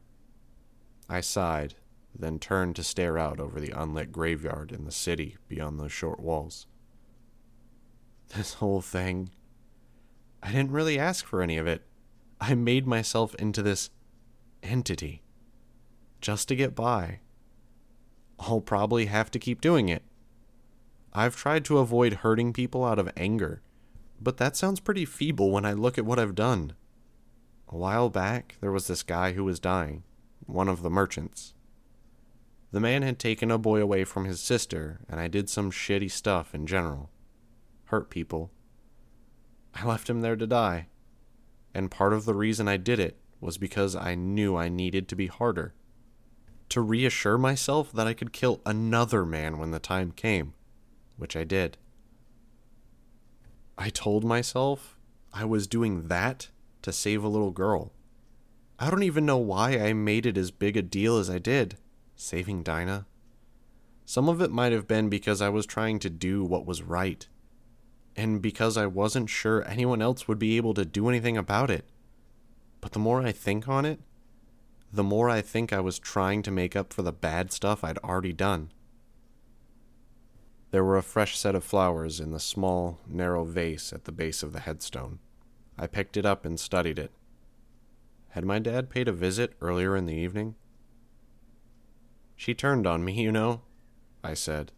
I 1.10 1.22
sighed 1.22 1.76
then 2.18 2.40
turned 2.40 2.76
to 2.76 2.84
stare 2.84 3.18
out 3.18 3.40
over 3.40 3.60
the 3.60 3.72
unlit 3.72 4.12
graveyard 4.12 4.72
in 4.72 4.86
the 4.86 4.92
city 4.92 5.38
beyond 5.48 5.80
those 5.80 5.92
short 5.92 6.20
walls. 6.20 6.68
This 8.36 8.56
whole 8.56 8.82
thing. 8.82 9.32
I 10.42 10.52
didn't 10.52 10.72
really 10.72 11.00
ask 11.00 11.26
for 11.26 11.42
any 11.42 11.58
of 11.58 11.68
it. 11.68 11.84
I 12.40 12.56
made 12.56 12.88
myself 12.88 13.36
into 13.36 13.62
this 13.62 13.90
entity. 14.64 15.22
Just 16.22 16.48
to 16.48 16.56
get 16.56 16.76
by. 16.76 17.20
I'll 18.40 18.62
probably 18.62 19.08
have 19.08 19.32
to 19.32 19.40
keep 19.40 19.62
doing 19.62 19.90
it. 19.90 20.04
I've 21.12 21.36
tried 21.36 21.66
to 21.66 21.80
avoid 21.80 22.14
hurting 22.14 22.54
people 22.54 22.86
out 22.86 23.00
of 23.00 23.12
anger, 23.18 23.62
but 24.22 24.38
that 24.38 24.56
sounds 24.56 24.80
pretty 24.80 25.06
feeble 25.06 25.52
when 25.52 25.66
I 25.66 25.74
look 25.74 25.98
at 25.98 26.06
what 26.06 26.20
I've 26.20 26.36
done. 26.36 26.74
A 27.72 27.78
while 27.78 28.10
back, 28.10 28.58
there 28.62 28.72
was 28.72 28.88
this 28.88 29.04
guy 29.04 29.34
who 29.34 29.44
was 29.44 29.60
dying, 29.60 30.04
one 30.48 30.68
of 30.68 30.82
the 30.82 30.90
merchants. 30.90 31.54
The 32.72 32.80
man 32.80 33.04
had 33.04 33.20
taken 33.20 33.52
a 33.52 33.60
boy 33.60 33.80
away 33.80 34.06
from 34.06 34.26
his 34.26 34.42
sister, 34.42 35.02
and 35.08 35.20
I 35.20 35.28
did 35.28 35.50
some 35.50 35.70
shitty 35.70 36.10
stuff 36.10 36.56
in 36.56 36.66
general. 36.66 37.12
Hurt 37.86 38.10
people. 38.10 38.52
I 39.76 39.86
left 39.86 40.10
him 40.10 40.22
there 40.22 40.36
to 40.36 40.48
die. 40.48 40.88
And 41.74 41.92
part 41.92 42.14
of 42.14 42.26
the 42.26 42.34
reason 42.34 42.68
I 42.68 42.78
did 42.78 43.00
it 43.00 43.18
was 43.40 43.60
because 43.60 43.96
I 43.96 44.16
knew 44.16 44.56
I 44.56 44.68
needed 44.68 45.08
to 45.08 45.16
be 45.16 45.28
harder. 45.28 45.76
To 46.70 46.82
reassure 46.82 47.38
myself 47.38 47.92
that 47.92 48.08
I 48.08 48.16
could 48.16 48.34
kill 48.34 48.62
another 48.66 49.26
man 49.26 49.60
when 49.60 49.70
the 49.70 49.80
time 49.80 50.12
came, 50.12 50.54
which 51.18 51.36
I 51.36 51.44
did. 51.44 51.78
I 53.78 53.90
told 53.90 54.24
myself 54.24 54.98
I 55.32 55.46
was 55.46 55.68
doing 55.68 56.08
that 56.08 56.50
to 56.82 56.92
save 56.92 57.24
a 57.24 57.30
little 57.30 57.52
girl. 57.52 57.92
I 58.78 58.90
don't 58.90 59.04
even 59.04 59.26
know 59.26 59.38
why 59.38 59.78
I 59.78 59.94
made 59.94 60.26
it 60.26 60.38
as 60.38 60.52
big 60.52 60.78
a 60.78 60.82
deal 60.82 61.18
as 61.18 61.30
I 61.30 61.38
did 61.38 61.78
saving 62.20 62.64
Dinah. 62.64 63.06
Some 64.06 64.28
of 64.28 64.42
it 64.42 64.52
might 64.52 64.72
have 64.72 64.88
been 64.88 65.10
because 65.10 65.42
I 65.42 65.50
was 65.50 65.66
trying 65.66 66.00
to 66.00 66.10
do 66.10 66.44
what 66.44 66.66
was 66.66 66.84
right, 66.84 67.28
and 68.16 68.42
because 68.42 68.76
I 68.76 68.88
wasn't 68.88 69.30
sure 69.30 69.66
anyone 69.66 70.02
else 70.02 70.28
would 70.28 70.40
be 70.40 70.58
able 70.58 70.74
to 70.74 70.84
do 70.86 71.08
anything 71.08 71.38
about 71.38 71.72
it. 71.72 71.86
But 72.82 72.92
the 72.92 73.00
more 73.00 73.22
I 73.22 73.32
think 73.32 73.68
on 73.70 73.86
it, 73.86 74.00
the 74.92 75.04
more 75.04 75.30
I 75.30 75.42
think 75.42 75.72
I 75.72 75.80
was 75.80 76.00
trying 76.00 76.42
to 76.44 76.52
make 76.52 76.76
up 76.76 76.92
for 76.92 77.04
the 77.04 77.14
bad 77.14 77.54
stuff 77.54 77.84
I'd 77.84 78.00
already 78.00 78.34
done. 78.34 78.72
There 80.72 80.84
were 80.84 80.98
a 80.98 81.04
fresh 81.04 81.38
set 81.38 81.56
of 81.56 81.64
flowers 81.64 82.20
in 82.20 82.32
the 82.32 82.40
small, 82.40 83.00
narrow 83.08 83.46
vase 83.46 83.94
at 83.94 84.06
the 84.06 84.12
base 84.12 84.44
of 84.44 84.52
the 84.54 84.60
headstone. 84.60 85.20
I 85.82 85.88
picked 85.88 86.18
it 86.18 86.26
up 86.26 86.44
and 86.44 86.60
studied 86.60 87.00
it. 87.00 87.10
Had 88.30 88.44
my 88.44 88.60
dad 88.60 88.90
paid 88.90 89.08
a 89.08 89.14
visit 89.14 89.54
earlier 89.62 89.96
in 89.96 90.08
the 90.08 90.14
evening? 90.14 90.56
She 92.36 92.54
turned 92.54 92.86
on 92.86 93.06
me, 93.06 93.14
you 93.14 93.32
know, 93.32 93.62
I 94.22 94.34
said. 94.34 94.74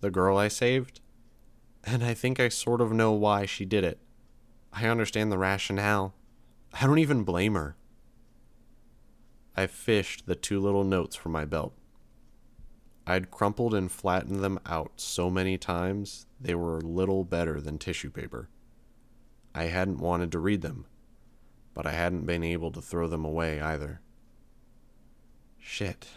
The 0.00 0.10
girl 0.10 0.38
I 0.38 0.48
saved? 0.48 1.00
And 1.84 2.02
I 2.02 2.14
think 2.14 2.40
I 2.40 2.48
sort 2.48 2.80
of 2.80 2.92
know 2.92 3.12
why 3.12 3.44
she 3.44 3.66
did 3.66 3.84
it. 3.84 3.98
I 4.72 4.86
understand 4.86 5.30
the 5.30 5.36
rationale. 5.36 6.14
I 6.72 6.86
don't 6.86 6.98
even 6.98 7.24
blame 7.24 7.52
her. 7.52 7.76
I 9.54 9.66
fished 9.66 10.24
the 10.24 10.34
two 10.34 10.60
little 10.60 10.84
notes 10.84 11.14
from 11.14 11.32
my 11.32 11.44
belt. 11.44 11.74
I'd 13.06 13.30
crumpled 13.30 13.74
and 13.74 13.92
flattened 13.92 14.42
them 14.42 14.58
out 14.64 14.92
so 14.96 15.28
many 15.28 15.58
times 15.58 16.24
they 16.40 16.54
were 16.54 16.80
little 16.80 17.22
better 17.22 17.60
than 17.60 17.76
tissue 17.76 18.10
paper. 18.10 18.48
I 19.54 19.64
hadn't 19.64 19.98
wanted 19.98 20.32
to 20.32 20.38
read 20.38 20.62
them, 20.62 20.86
but 21.74 21.86
I 21.86 21.92
hadn't 21.92 22.26
been 22.26 22.42
able 22.42 22.70
to 22.72 22.80
throw 22.80 23.06
them 23.06 23.24
away 23.24 23.60
either. 23.60 24.00
Shit. 25.58 26.08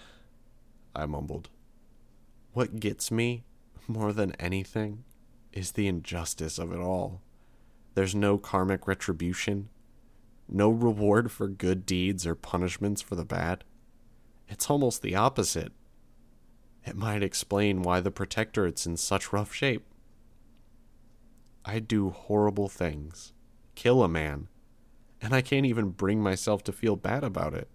I 0.95 1.05
mumbled. 1.05 1.49
What 2.53 2.79
gets 2.79 3.11
me 3.11 3.43
more 3.87 4.13
than 4.13 4.31
anything 4.33 5.03
is 5.51 5.71
the 5.71 5.87
injustice 5.87 6.57
of 6.57 6.71
it 6.71 6.79
all. 6.79 7.21
There's 7.93 8.15
no 8.15 8.37
karmic 8.37 8.87
retribution, 8.87 9.69
no 10.47 10.69
reward 10.69 11.31
for 11.31 11.47
good 11.47 11.85
deeds 11.85 12.25
or 12.25 12.35
punishments 12.35 13.01
for 13.01 13.15
the 13.15 13.25
bad. 13.25 13.63
It's 14.47 14.69
almost 14.69 15.01
the 15.01 15.15
opposite. 15.15 15.71
It 16.85 16.95
might 16.95 17.23
explain 17.23 17.81
why 17.81 17.99
the 17.99 18.11
Protectorate's 18.11 18.85
in 18.85 18.97
such 18.97 19.33
rough 19.33 19.53
shape. 19.53 19.85
I 21.65 21.79
do 21.79 22.11
horrible 22.11 22.69
things, 22.69 23.33
kill 23.73 24.03
a 24.03 24.07
man, 24.07 24.49
and 25.19 25.33
I 25.33 25.41
can't 25.41 25.65
even 25.65 25.89
bring 25.89 26.21
myself 26.21 26.63
to 26.65 26.71
feel 26.71 26.95
bad 26.95 27.23
about 27.23 27.55
it. 27.55 27.67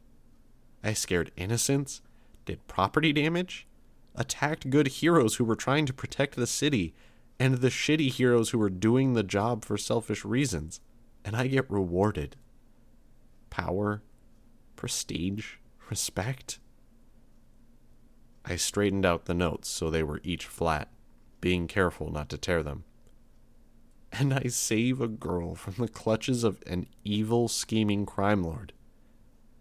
I 0.85 0.93
scared 0.93 1.33
innocents, 1.37 2.01
did 2.47 2.67
property 2.69 3.13
damage, 3.13 3.67
attacked 4.15 4.71
good 4.71 4.87
heroes 4.87 5.37
who 5.37 5.45
were 5.45 5.57
trying 5.57 5.87
to 5.87 5.93
protect 5.93 6.37
the 6.37 6.47
city, 6.47 6.95
and 7.41 7.57
the 7.57 7.69
shitty 7.69 8.13
heroes 8.13 8.51
who 8.51 8.59
were 8.59 8.71
doing 8.71 9.15
the 9.15 9.25
job 9.25 9.65
for 9.65 9.77
selfish 9.77 10.25
reasons, 10.25 10.81
and 11.25 11.35
I 11.35 11.49
get 11.49 11.69
rewarded. 11.69 12.37
Power, 13.51 14.03
prestige, 14.77 15.55
respect. 15.91 16.61
I 18.45 18.55
straightened 18.55 19.05
out 19.05 19.25
the 19.25 19.35
notes 19.35 19.69
so 19.69 19.91
they 19.91 20.05
were 20.05 20.21
each 20.23 20.47
flat, 20.47 20.89
being 21.41 21.67
careful 21.67 22.13
not 22.13 22.29
to 22.29 22.39
tear 22.39 22.63
them. 22.63 22.85
And 24.13 24.35
I 24.35 24.49
save 24.49 25.01
a 25.01 25.09
girl 25.09 25.55
from 25.55 25.75
the 25.79 25.89
clutches 25.89 26.45
of 26.45 26.63
an 26.67 26.87
evil, 27.05 27.49
scheming 27.49 28.07
crime 28.07 28.43
lord. 28.43 28.73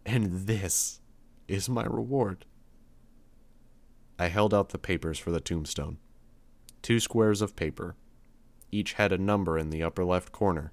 And 0.06 0.48
this 0.48 1.02
is 1.48 1.70
my 1.70 1.86
reward. 1.86 2.46
I 4.18 4.28
held 4.28 4.54
out 4.54 4.70
the 4.70 4.78
papers 4.78 5.18
for 5.20 5.32
the 5.32 5.40
tombstone. 5.40 5.98
Two 6.82 7.00
squares 7.00 7.42
of 7.42 7.56
paper. 7.56 7.96
Each 8.72 8.94
had 8.94 9.12
a 9.12 9.18
number 9.18 9.58
in 9.58 9.70
the 9.70 9.84
upper 9.84 10.04
left 10.04 10.32
corner, 10.32 10.72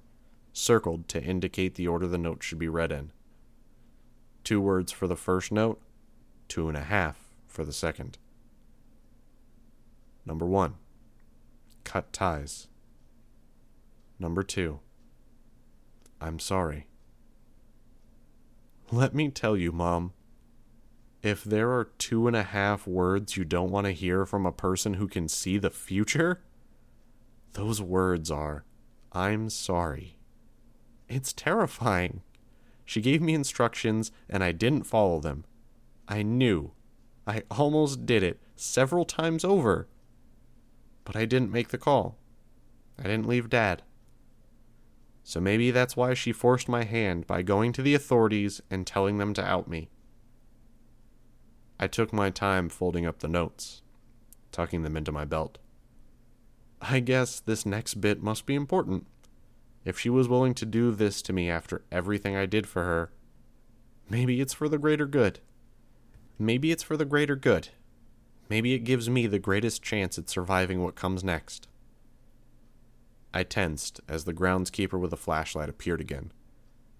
circled 0.53 1.07
to 1.09 1.23
indicate 1.23 1.75
the 1.75 1.87
order 1.87 2.07
the 2.07 2.17
note 2.17 2.43
should 2.43 2.59
be 2.59 2.67
read 2.67 2.91
in. 2.91 3.11
Two 4.43 4.61
words 4.61 4.91
for 4.91 5.07
the 5.07 5.15
first 5.15 5.51
note, 5.51 5.81
two 6.47 6.67
and 6.67 6.77
a 6.77 6.83
half 6.83 7.35
for 7.47 7.63
the 7.63 7.73
second. 7.73 8.17
Number 10.25 10.45
one, 10.45 10.75
cut 11.83 12.11
ties. 12.11 12.67
Number 14.19 14.43
two, 14.43 14.79
I'm 16.19 16.39
sorry. 16.39 16.87
Let 18.91 19.13
me 19.13 19.29
tell 19.29 19.57
you, 19.57 19.71
Mom, 19.71 20.13
if 21.21 21.43
there 21.43 21.71
are 21.71 21.85
two 21.97 22.27
and 22.27 22.35
a 22.35 22.43
half 22.43 22.87
words 22.87 23.35
you 23.35 23.43
don't 23.43 23.71
want 23.71 23.85
to 23.85 23.91
hear 23.91 24.25
from 24.25 24.45
a 24.45 24.51
person 24.51 24.95
who 24.95 25.07
can 25.07 25.27
see 25.27 25.57
the 25.57 25.69
future, 25.69 26.41
those 27.53 27.81
words 27.81 28.31
are, 28.31 28.63
I'm 29.11 29.49
sorry. 29.49 30.17
It's 31.09 31.33
terrifying. 31.33 32.21
She 32.85 33.01
gave 33.01 33.21
me 33.21 33.33
instructions 33.33 34.11
and 34.29 34.43
I 34.43 34.51
didn't 34.51 34.83
follow 34.83 35.19
them. 35.19 35.43
I 36.07 36.23
knew 36.23 36.71
I 37.25 37.43
almost 37.51 38.05
did 38.05 38.23
it 38.23 38.39
several 38.55 39.03
times 39.03 39.43
over. 39.43 39.87
But 41.03 41.15
I 41.15 41.25
didn't 41.25 41.51
make 41.51 41.69
the 41.69 41.77
call. 41.77 42.17
I 42.97 43.03
didn't 43.03 43.27
leave 43.27 43.49
Dad. 43.49 43.83
So 45.27 45.41
maybe 45.41 45.71
that's 45.71 45.97
why 45.97 46.13
she 46.13 46.31
forced 46.31 46.69
my 46.69 46.85
hand 46.85 47.27
by 47.27 47.41
going 47.41 47.73
to 47.73 47.81
the 47.81 47.93
authorities 47.93 48.61
and 48.71 48.87
telling 48.87 49.17
them 49.17 49.33
to 49.33 49.43
out 49.43 49.67
me. 49.67 49.89
I 51.77 51.87
took 51.87 52.13
my 52.13 52.29
time 52.29 52.69
folding 52.69 53.05
up 53.05 53.19
the 53.19 53.27
notes, 53.27 53.81
tucking 54.53 54.83
them 54.83 54.95
into 54.95 55.11
my 55.11 55.25
belt. 55.25 55.57
I 56.79 57.01
guess 57.01 57.41
this 57.41 57.65
next 57.65 57.95
bit 57.95 58.23
must 58.23 58.45
be 58.45 58.55
important. 58.55 59.05
If 59.83 59.99
she 59.99 60.09
was 60.09 60.29
willing 60.29 60.53
to 60.53 60.65
do 60.65 60.91
this 60.91 61.21
to 61.23 61.33
me 61.33 61.49
after 61.49 61.83
everything 61.91 62.37
I 62.37 62.45
did 62.45 62.65
for 62.65 62.85
her, 62.85 63.11
maybe 64.09 64.39
it's 64.39 64.53
for 64.53 64.69
the 64.69 64.77
greater 64.77 65.05
good. 65.05 65.41
Maybe 66.39 66.71
it's 66.71 66.83
for 66.83 66.95
the 66.95 67.03
greater 67.03 67.35
good. 67.35 67.67
Maybe 68.47 68.73
it 68.73 68.85
gives 68.85 69.09
me 69.09 69.27
the 69.27 69.39
greatest 69.39 69.83
chance 69.83 70.17
at 70.17 70.29
surviving 70.29 70.81
what 70.81 70.95
comes 70.95 71.21
next. 71.21 71.67
I 73.37 73.43
tensed 73.43 74.01
as 74.09 74.23
the 74.23 74.33
groundskeeper 74.33 74.99
with 74.99 75.13
a 75.13 75.15
flashlight 75.15 75.69
appeared 75.69 76.01
again. 76.01 76.31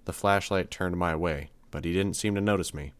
The 0.05 0.13
flashlight 0.13 0.69
turned 0.69 0.95
my 0.95 1.15
way, 1.15 1.49
but 1.71 1.83
he 1.83 1.93
didn't 1.93 2.15
seem 2.15 2.35
to 2.35 2.41
notice 2.41 2.75
me. 2.75 2.93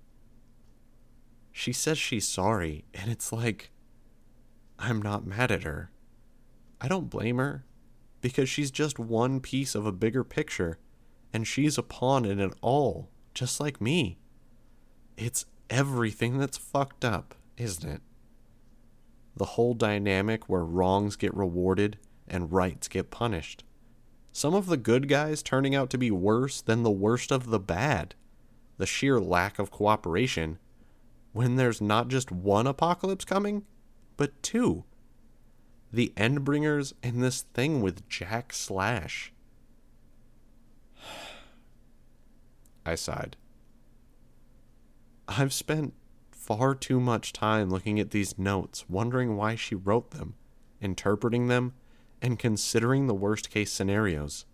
She 1.52 1.71
says 1.71 2.00
she's 2.00 2.28
sorry, 2.28 2.86
and 2.95 3.12
it's 3.12 3.32
like, 3.32 3.69
I'm 4.80 5.04
not 5.04 5.28
mad 5.28 5.52
at 5.52 5.62
her. 5.62 5.91
I 6.82 6.88
don't 6.88 7.12
blame 7.12 7.38
her, 7.38 7.63
because 8.21 8.50
she's 8.50 8.71
just 8.71 8.97
one 8.97 9.39
piece 9.39 9.76
of 9.76 9.86
a 9.86 9.91
bigger 9.91 10.23
picture, 10.23 10.80
and 11.32 11.45
she's 11.45 11.78
a 11.78 11.84
pawn 11.84 12.26
in 12.26 12.39
it 12.39 12.56
all, 12.63 13.12
just 13.36 13.60
like 13.60 13.80
me. 13.80 14.17
It's 15.15 15.45
everything 15.69 16.39
that's 16.39 16.58
fucked 16.58 17.06
up, 17.06 17.36
isn't 17.56 17.88
it? 17.88 18.02
The 19.36 19.45
whole 19.45 19.76
dynamic 19.76 20.50
where 20.50 20.65
wrongs 20.65 21.15
get 21.15 21.36
rewarded 21.36 22.00
and 22.28 22.52
rights 22.52 22.88
get 22.88 23.12
punished. 23.12 23.63
Some 24.32 24.54
of 24.54 24.68
the 24.68 24.78
good 24.78 25.08
guys 25.08 25.42
turning 25.42 25.74
out 25.74 25.90
to 25.90 25.98
be 25.98 26.12
worse 26.12 26.62
than 26.62 26.84
the 26.84 26.92
worst 26.92 27.32
of 27.32 27.50
the 27.50 27.60
bad. 27.60 28.16
The 28.78 28.86
sheer 28.86 29.20
lack 29.20 29.58
of 29.58 29.72
cooperation 29.72 30.60
when 31.34 31.56
there's 31.56 31.82
not 31.82 32.08
just 32.08 32.32
one 32.32 32.68
apocalypse 32.68 33.26
coming, 33.26 33.66
but 34.16 34.42
two. 34.42 34.84
The 35.92 36.12
Endbringers 36.18 36.94
and 37.02 37.24
this 37.24 37.42
thing 37.54 37.82
with 37.82 38.08
Jack 38.10 38.54
Slash. 38.54 39.32
I 42.86 42.96
sighed. 42.96 43.38
I've 45.28 45.54
spent 45.54 45.94
far 46.32 46.74
too 46.74 47.00
much 47.00 47.34
time 47.34 47.70
looking 47.70 48.00
at 48.00 48.12
these 48.12 48.38
notes, 48.38 48.86
wondering 48.90 49.36
why 49.36 49.56
she 49.56 49.76
wrote 49.76 50.12
them, 50.12 50.36
interpreting 50.82 51.48
them, 51.48 51.74
and 52.21 52.39
considering 52.39 53.08
the 53.08 53.13
worst 53.13 53.49
case 53.49 53.71
scenarios. 53.71 54.45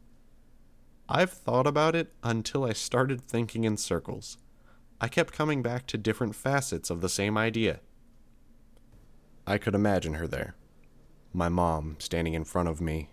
I've 1.08 1.32
thought 1.32 1.68
about 1.68 1.96
it 1.96 2.14
until 2.24 2.64
I 2.64 2.74
started 2.74 3.22
thinking 3.22 3.64
in 3.64 3.78
circles. 3.78 4.38
I 5.02 5.08
kept 5.08 5.34
coming 5.34 5.62
back 5.62 5.86
to 5.88 5.98
different 5.98 6.36
facets 6.36 6.90
of 6.90 7.02
the 7.02 7.10
same 7.10 7.38
idea. 7.38 7.82
I 9.46 9.58
could 9.58 9.76
imagine 9.76 10.14
her 10.16 10.28
there. 10.28 10.56
My 11.34 11.50
mom 11.50 11.98
standing 12.00 12.34
in 12.34 12.46
front 12.46 12.70
of 12.70 12.80
me, 12.80 13.10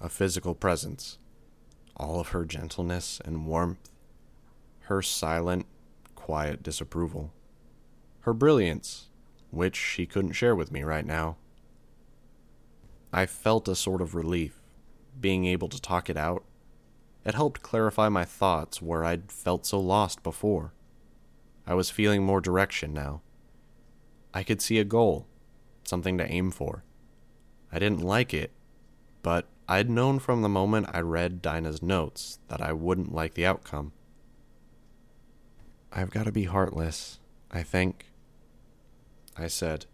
a 0.00 0.08
physical 0.08 0.54
presence. 0.54 1.18
All 1.96 2.20
of 2.20 2.28
her 2.28 2.44
gentleness 2.44 3.20
and 3.24 3.46
warmth. 3.46 3.90
Her 4.80 5.02
silent, 5.02 5.66
quiet 6.14 6.62
disapproval. 6.62 7.32
Her 8.20 8.34
brilliance, 8.34 9.08
which 9.50 9.76
she 9.76 10.06
couldn't 10.06 10.32
share 10.32 10.54
with 10.54 10.70
me 10.70 10.82
right 10.82 11.06
now. 11.06 11.36
I 13.12 13.26
felt 13.26 13.68
a 13.68 13.74
sort 13.74 14.00
of 14.00 14.14
relief, 14.14 14.60
being 15.20 15.44
able 15.44 15.68
to 15.68 15.80
talk 15.80 16.08
it 16.08 16.16
out. 16.16 16.44
It 17.24 17.34
helped 17.34 17.62
clarify 17.62 18.08
my 18.08 18.24
thoughts 18.24 18.80
where 18.80 19.04
I'd 19.04 19.32
felt 19.32 19.66
so 19.66 19.80
lost 19.80 20.22
before. 20.22 20.72
I 21.66 21.74
was 21.74 21.90
feeling 21.90 22.24
more 22.24 22.40
direction 22.40 22.94
now. 22.94 23.22
I 24.32 24.42
could 24.42 24.62
see 24.62 24.78
a 24.78 24.84
goal, 24.84 25.26
something 25.84 26.16
to 26.18 26.30
aim 26.30 26.50
for. 26.50 26.84
I 27.72 27.78
didn't 27.78 28.02
like 28.02 28.32
it, 28.32 28.52
but 29.22 29.46
I'd 29.68 29.90
known 29.90 30.18
from 30.18 30.42
the 30.42 30.48
moment 30.48 30.88
I 30.92 31.00
read 31.00 31.42
Dinah's 31.42 31.82
notes 31.82 32.38
that 32.48 32.60
I 32.60 32.72
wouldn't 32.72 33.14
like 33.14 33.34
the 33.34 33.46
outcome. 33.46 33.92
I've 35.92 36.10
got 36.10 36.24
to 36.24 36.32
be 36.32 36.44
heartless, 36.44 37.18
I 37.50 37.62
think, 37.64 38.06
I 39.36 39.48
said, 39.48 39.86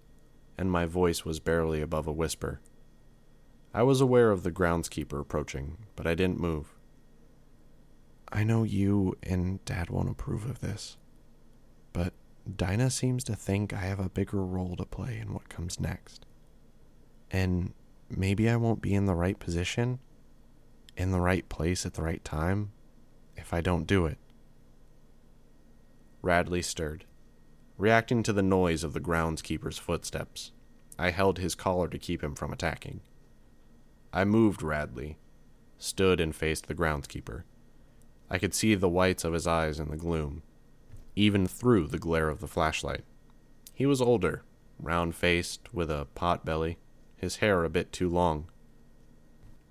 and 0.58 0.70
my 0.70 0.84
voice 0.84 1.24
was 1.24 1.40
barely 1.40 1.80
above 1.80 2.06
a 2.06 2.12
whisper. 2.12 2.60
I 3.76 3.82
was 3.82 4.00
aware 4.00 4.30
of 4.30 4.42
the 4.42 4.50
groundskeeper 4.50 5.20
approaching, 5.20 5.76
but 5.96 6.06
I 6.06 6.14
didn't 6.14 6.40
move. 6.40 6.72
I 8.32 8.42
know 8.42 8.62
you 8.62 9.18
and 9.22 9.62
Dad 9.66 9.90
won't 9.90 10.08
approve 10.08 10.46
of 10.48 10.60
this, 10.60 10.96
but 11.92 12.14
Dinah 12.56 12.88
seems 12.88 13.22
to 13.24 13.36
think 13.36 13.74
I 13.74 13.80
have 13.80 14.00
a 14.00 14.08
bigger 14.08 14.42
role 14.42 14.76
to 14.76 14.86
play 14.86 15.18
in 15.18 15.34
what 15.34 15.50
comes 15.50 15.78
next. 15.78 16.24
And 17.30 17.74
maybe 18.08 18.48
I 18.48 18.56
won't 18.56 18.80
be 18.80 18.94
in 18.94 19.04
the 19.04 19.14
right 19.14 19.38
position, 19.38 19.98
in 20.96 21.10
the 21.10 21.20
right 21.20 21.46
place 21.50 21.84
at 21.84 21.92
the 21.92 22.02
right 22.02 22.24
time, 22.24 22.72
if 23.36 23.52
I 23.52 23.60
don't 23.60 23.86
do 23.86 24.06
it. 24.06 24.16
Radley 26.22 26.62
stirred. 26.62 27.04
Reacting 27.76 28.22
to 28.22 28.32
the 28.32 28.42
noise 28.42 28.82
of 28.82 28.94
the 28.94 29.00
groundskeeper's 29.00 29.76
footsteps, 29.76 30.52
I 30.98 31.10
held 31.10 31.36
his 31.36 31.54
collar 31.54 31.88
to 31.88 31.98
keep 31.98 32.24
him 32.24 32.34
from 32.34 32.54
attacking. 32.54 33.02
I 34.12 34.24
moved 34.24 34.62
Radley, 34.62 35.18
stood 35.78 36.20
and 36.20 36.34
faced 36.34 36.66
the 36.66 36.74
groundskeeper. 36.74 37.42
I 38.30 38.38
could 38.38 38.54
see 38.54 38.74
the 38.74 38.88
whites 38.88 39.24
of 39.24 39.32
his 39.32 39.46
eyes 39.46 39.78
in 39.78 39.88
the 39.88 39.96
gloom, 39.96 40.42
even 41.14 41.46
through 41.46 41.88
the 41.88 41.98
glare 41.98 42.28
of 42.28 42.40
the 42.40 42.48
flashlight. 42.48 43.04
He 43.72 43.86
was 43.86 44.00
older, 44.00 44.42
round 44.80 45.14
faced, 45.14 45.72
with 45.72 45.90
a 45.90 46.06
pot 46.14 46.44
belly, 46.44 46.78
his 47.16 47.36
hair 47.36 47.64
a 47.64 47.70
bit 47.70 47.92
too 47.92 48.08
long. 48.08 48.48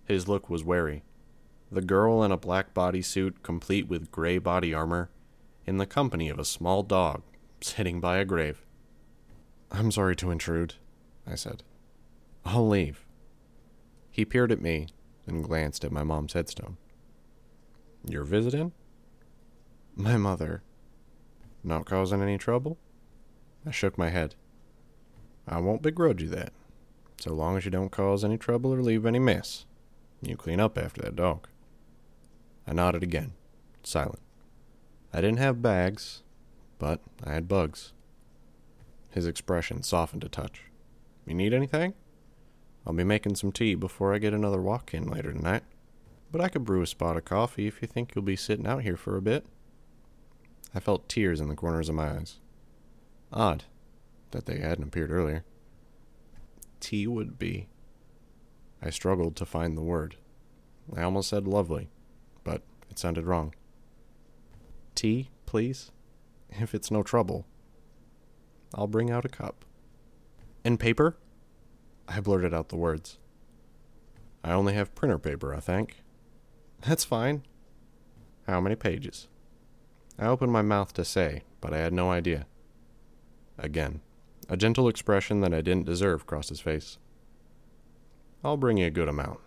His 0.06 0.28
look 0.28 0.50
was 0.50 0.64
wary. 0.64 1.04
The 1.72 1.82
girl 1.82 2.24
in 2.24 2.32
a 2.32 2.38
black 2.38 2.74
bodysuit, 2.74 3.42
complete 3.44 3.88
with 3.88 4.12
gray 4.12 4.38
body 4.38 4.74
armor, 4.74 5.10
in 5.66 5.78
the 5.78 5.86
company 5.86 6.30
of 6.30 6.40
a 6.40 6.46
small 6.46 6.84
dog 6.84 7.24
sitting 7.62 8.00
by 8.00 8.18
a 8.18 8.26
grave. 8.26 8.66
I'm 9.72 9.92
sorry 9.92 10.16
to 10.18 10.32
intrude, 10.32 10.76
I 11.26 11.36
said. 11.36 11.64
I'll 12.46 12.68
leave. 12.68 13.05
He 14.16 14.24
peered 14.24 14.54
at 14.54 14.62
me 14.62 14.88
and 15.28 15.44
glanced 15.44 15.84
at 15.84 15.92
my 15.92 16.02
mom's 16.02 16.32
headstone. 16.32 16.78
You're 18.08 18.24
visiting? 18.24 18.72
My 19.94 20.16
mother. 20.16 20.64
Not 21.66 21.86
causing 21.86 22.22
any 22.22 22.38
trouble? 22.38 22.78
I 23.66 23.72
shook 23.72 23.98
my 23.98 24.12
head. 24.12 24.36
I 25.46 25.60
won't 25.60 25.82
begrudge 25.82 26.22
you 26.22 26.30
that, 26.30 26.54
so 27.20 27.34
long 27.34 27.58
as 27.58 27.66
you 27.66 27.72
don't 27.72 27.92
cause 27.92 28.24
any 28.24 28.38
trouble 28.38 28.74
or 28.74 28.82
leave 28.82 29.06
any 29.06 29.20
mess. 29.20 29.66
You 30.22 30.38
clean 30.38 30.62
up 30.62 30.78
after 30.78 31.02
that 31.02 31.18
dog. 31.18 31.50
I 32.66 32.72
nodded 32.72 33.04
again, 33.04 33.34
silent. 33.84 34.22
I 35.12 35.20
didn't 35.20 35.40
have 35.40 35.62
bags, 35.62 36.24
but 36.80 37.02
I 37.22 37.34
had 37.34 37.50
bugs. 37.50 37.92
His 39.10 39.28
expression 39.28 39.84
softened 39.84 40.24
a 40.24 40.30
touch. 40.30 40.62
You 41.28 41.34
need 41.34 41.54
anything? 41.54 41.96
I'll 42.86 42.94
be 42.94 43.04
making 43.04 43.36
some 43.36 43.52
tea 43.52 43.76
before 43.76 44.14
I 44.14 44.20
get 44.20 44.34
another 44.34 44.62
walk 44.62 44.94
in 44.94 45.08
later 45.08 45.34
tonight. 45.34 45.64
But 46.32 46.42
I 46.42 46.50
could 46.50 46.66
brew 46.66 46.82
a 46.82 46.88
spot 46.88 47.18
of 47.18 47.26
coffee 47.26 47.68
if 47.68 47.82
you 47.82 47.88
think 47.88 48.14
you'll 48.14 48.24
be 48.24 48.36
sitting 48.36 48.68
out 48.68 48.84
here 48.84 48.98
for 48.98 49.18
a 49.18 49.22
bit. 49.22 49.46
I 50.74 50.80
felt 50.80 51.08
tears 51.08 51.40
in 51.40 51.48
the 51.48 51.56
corners 51.56 51.90
of 51.90 51.96
my 51.96 52.10
eyes. 52.10 52.40
Odd 53.32 53.64
that 54.32 54.46
they 54.46 54.60
hadn't 54.60 54.84
appeared 54.84 55.12
earlier. 55.12 55.46
Tea 56.80 57.08
would 57.08 57.40
be. 57.40 57.68
I 58.82 58.90
struggled 58.90 59.36
to 59.38 59.46
find 59.46 59.78
the 59.78 59.82
word. 59.82 60.18
I 60.96 61.02
almost 61.02 61.30
said 61.30 61.48
lovely, 61.48 61.90
but 62.44 62.62
it 62.90 63.00
sounded 63.00 63.26
wrong. 63.26 63.56
Tea, 64.94 65.30
please? 65.46 65.92
If 66.50 66.76
it's 66.76 66.92
no 66.92 67.02
trouble. 67.02 67.46
I'll 68.74 68.88
bring 68.88 69.10
out 69.10 69.26
a 69.26 69.30
cup. 69.30 69.64
And 70.64 70.80
paper? 70.80 71.18
I 72.08 72.20
blurted 72.20 72.54
out 72.54 72.70
the 72.70 72.78
words. 72.78 73.18
I 74.44 74.52
only 74.52 74.74
have 74.74 74.96
printer 74.96 75.18
paper, 75.18 75.54
I 75.54 75.60
think. 75.60 76.04
That's 76.86 77.04
fine. 77.04 77.44
How 78.48 78.62
many 78.62 78.76
pages? 78.76 79.28
I 80.20 80.28
opened 80.28 80.52
my 80.52 80.62
mouth 80.62 80.94
to 80.94 81.04
say, 81.06 81.44
but 81.62 81.74
I 81.74 81.80
had 81.80 81.94
no 81.94 82.12
idea. 82.12 82.46
Again, 83.58 84.02
a 84.48 84.56
gentle 84.56 84.88
expression 84.88 85.42
that 85.42 85.54
I 85.54 85.62
didn't 85.62 85.88
deserve 85.88 86.26
crossed 86.26 86.50
his 86.50 86.60
face. 86.60 86.98
I'll 88.44 88.58
bring 88.58 88.78
you 88.78 88.86
a 88.86 88.92
good 88.92 89.10
amount. 89.10 89.40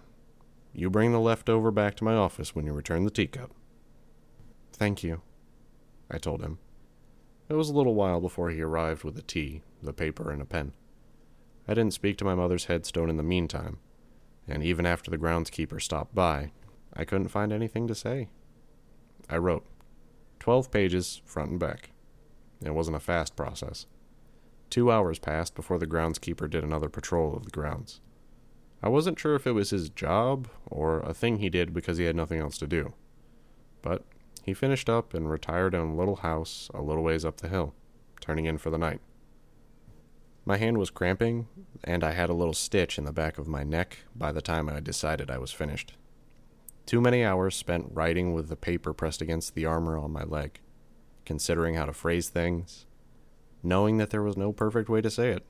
You 0.73 0.91
bring 0.91 1.13
the 1.13 1.21
leftover 1.21 1.71
back 1.71 1.95
to 1.97 2.05
my 2.05 2.15
office 2.15 2.55
when 2.55 2.67
you 2.67 2.73
return 2.73 3.05
the 3.05 3.11
teacup. 3.11 3.53
Thank 4.73 5.03
you, 5.03 5.23
I 6.11 6.19
told 6.19 6.43
him. 6.43 6.59
It 7.49 7.55
was 7.55 7.71
a 7.71 7.75
little 7.75 7.95
while 7.95 8.21
before 8.21 8.51
he 8.51 8.61
arrived 8.61 9.05
with 9.05 9.15
the 9.15 9.23
tea, 9.23 9.63
the 9.83 9.93
paper, 9.93 10.31
and 10.31 10.43
a 10.43 10.45
pen. 10.45 10.73
I 11.69 11.75
didn't 11.75 11.93
speak 11.93 12.17
to 12.19 12.25
my 12.25 12.35
mother's 12.35 12.65
headstone 12.65 13.11
in 13.11 13.19
the 13.19 13.23
meantime, 13.23 13.79
and 14.49 14.63
even 14.63 14.87
after 14.87 15.11
the 15.11 15.19
groundskeeper 15.19 15.83
stopped 15.83 16.15
by, 16.15 16.53
I 16.95 17.05
couldn't 17.05 17.29
find 17.29 17.53
anything 17.53 17.87
to 17.89 17.95
say. 17.95 18.29
I 19.29 19.37
wrote. 19.37 19.67
Twelve 20.41 20.71
pages, 20.71 21.21
front 21.27 21.51
and 21.51 21.61
back. 21.61 21.91
It 22.65 22.75
wasn't 22.75 22.97
a 22.97 23.01
fast 23.01 23.37
process. 23.37 23.87
Two 24.71 24.91
hours 24.91 25.19
passed 25.19 25.55
before 25.55 25.79
the 25.79 25.87
groundskeeper 25.87 26.49
did 26.49 26.65
another 26.65 26.89
patrol 26.89 27.37
of 27.37 27.45
the 27.45 27.51
grounds. 27.51 28.01
I 28.83 28.89
wasn't 28.89 29.19
sure 29.19 29.35
if 29.35 29.47
it 29.47 29.53
was 29.53 29.71
his 29.71 29.91
job 29.91 30.49
or 30.67 31.01
a 31.01 31.13
thing 31.13 31.39
he 31.39 31.51
did 31.51 31.75
because 31.75 31.99
he 31.99 32.05
had 32.05 32.17
nothing 32.17 32.41
else 32.41 32.57
to 32.59 32.67
do. 32.67 32.95
But 33.83 34.05
he 34.43 34.55
finished 34.55 34.89
up 34.89 35.13
and 35.13 35.29
retired 35.29 35.75
in 35.75 35.81
a 35.81 35.95
little 35.95 36.17
house 36.17 36.71
a 36.73 36.81
little 36.81 37.03
ways 37.03 37.25
up 37.25 37.39
the 37.39 37.49
hill, 37.49 37.75
turning 38.21 38.47
in 38.47 38.57
for 38.57 38.71
the 38.71 38.79
night. 38.79 39.01
My 40.49 40.57
hand 40.57 40.79
was 40.79 40.89
cramping, 40.89 41.47
and 41.85 42.03
I 42.03 42.13
had 42.13 42.31
a 42.31 42.35
little 42.35 42.55
stitch 42.55 42.97
in 42.97 43.05
the 43.05 43.13
back 43.13 43.37
of 43.37 43.47
my 43.47 43.65
neck 43.65 43.99
by 44.17 44.33
the 44.33 44.41
time 44.41 44.67
I 44.71 44.81
decided 44.81 45.31
I 45.31 45.37
was 45.37 45.53
finished. 45.53 45.93
Too 46.87 47.03
many 47.03 47.23
hours 47.23 47.55
spent 47.55 47.91
writing 47.93 48.33
with 48.33 48.49
the 48.49 48.57
paper 48.57 48.95
pressed 48.95 49.21
against 49.21 49.55
the 49.55 49.67
armor 49.67 49.99
on 49.99 50.11
my 50.11 50.23
leg, 50.23 50.61
considering 51.27 51.75
how 51.75 51.85
to 51.85 51.93
phrase 51.93 52.31
things, 52.31 52.87
knowing 53.63 53.99
that 53.99 54.09
there 54.09 54.23
was 54.23 54.39
no 54.39 54.51
perfect 54.51 54.89
way 54.89 55.03
to 55.03 55.11
say 55.11 55.33
it. 55.33 55.45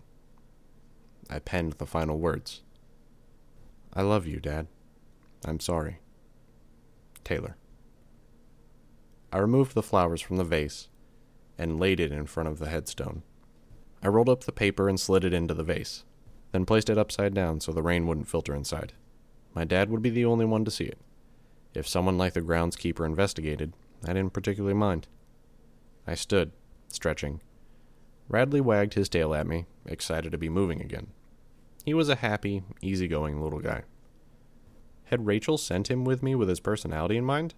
I 1.31 1.39
penned 1.39 1.75
the 1.75 1.87
final 1.87 2.19
words. 2.19 2.63
I 3.95 4.03
love 4.03 4.27
you, 4.27 4.41
Dad. 4.41 4.67
I'm 5.45 5.61
sorry. 5.61 6.01
Taylor. 7.23 7.57
I 9.33 9.39
removed 9.39 9.75
the 9.75 9.81
flowers 9.85 10.21
from 10.21 10.39
the 10.39 10.43
vase 10.45 10.89
and 11.57 11.79
laid 11.79 12.01
it 12.01 12.11
in 12.11 12.27
front 12.27 12.49
of 12.49 12.59
the 12.59 12.69
headstone. 12.69 13.23
I 14.03 14.09
rolled 14.09 14.29
up 14.29 14.45
the 14.45 14.53
paper 14.53 14.89
and 14.89 14.99
slid 14.99 15.25
it 15.25 15.35
into 15.35 15.55
the 15.55 15.65
vase, 15.65 16.05
then 16.53 16.65
placed 16.65 16.89
it 16.89 16.99
upside 16.99 17.35
down 17.35 17.61
so 17.61 17.73
the 17.73 17.83
rain 17.83 18.07
wouldn't 18.07 18.29
filter 18.29 18.55
inside. 18.55 18.93
My 19.55 19.65
dad 19.65 19.91
would 19.91 20.03
be 20.03 20.11
the 20.11 20.25
only 20.25 20.45
one 20.45 20.65
to 20.65 20.71
see 20.71 20.85
it. 20.85 20.99
If 21.75 21.89
someone 21.89 22.17
like 22.17 22.33
the 22.33 22.41
groundskeeper 22.41 23.05
investigated, 23.05 23.73
I 24.05 24.13
didn't 24.13 24.33
particularly 24.33 24.75
mind. 24.75 25.09
I 26.07 26.15
stood, 26.15 26.53
stretching. 26.89 27.41
Radley 28.29 28.61
wagged 28.61 28.95
his 28.95 29.09
tail 29.09 29.35
at 29.35 29.47
me, 29.47 29.67
excited 29.85 30.33
to 30.33 30.39
be 30.39 30.49
moving 30.49 30.81
again. 30.81 31.09
He 31.85 31.95
was 31.95 32.09
a 32.09 32.17
happy, 32.17 32.63
easygoing 32.83 33.43
little 33.43 33.61
guy. 33.61 33.83
Had 35.05 35.27
Rachel 35.27 35.57
sent 35.57 35.91
him 35.91 36.05
with 36.05 36.23
me 36.23 36.35
with 36.35 36.49
his 36.49 36.61
personality 36.61 37.17
in 37.17 37.25
mind? 37.25 37.55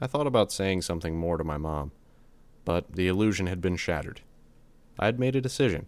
I 0.00 0.06
thought 0.06 0.26
about 0.26 0.52
saying 0.52 0.82
something 0.82 1.16
more 1.16 1.36
to 1.36 1.44
my 1.44 1.58
mom, 1.58 1.92
but 2.64 2.92
the 2.92 3.08
illusion 3.08 3.46
had 3.46 3.60
been 3.60 3.76
shattered. 3.76 4.22
I'd 5.02 5.18
made 5.18 5.34
a 5.34 5.40
decision, 5.40 5.86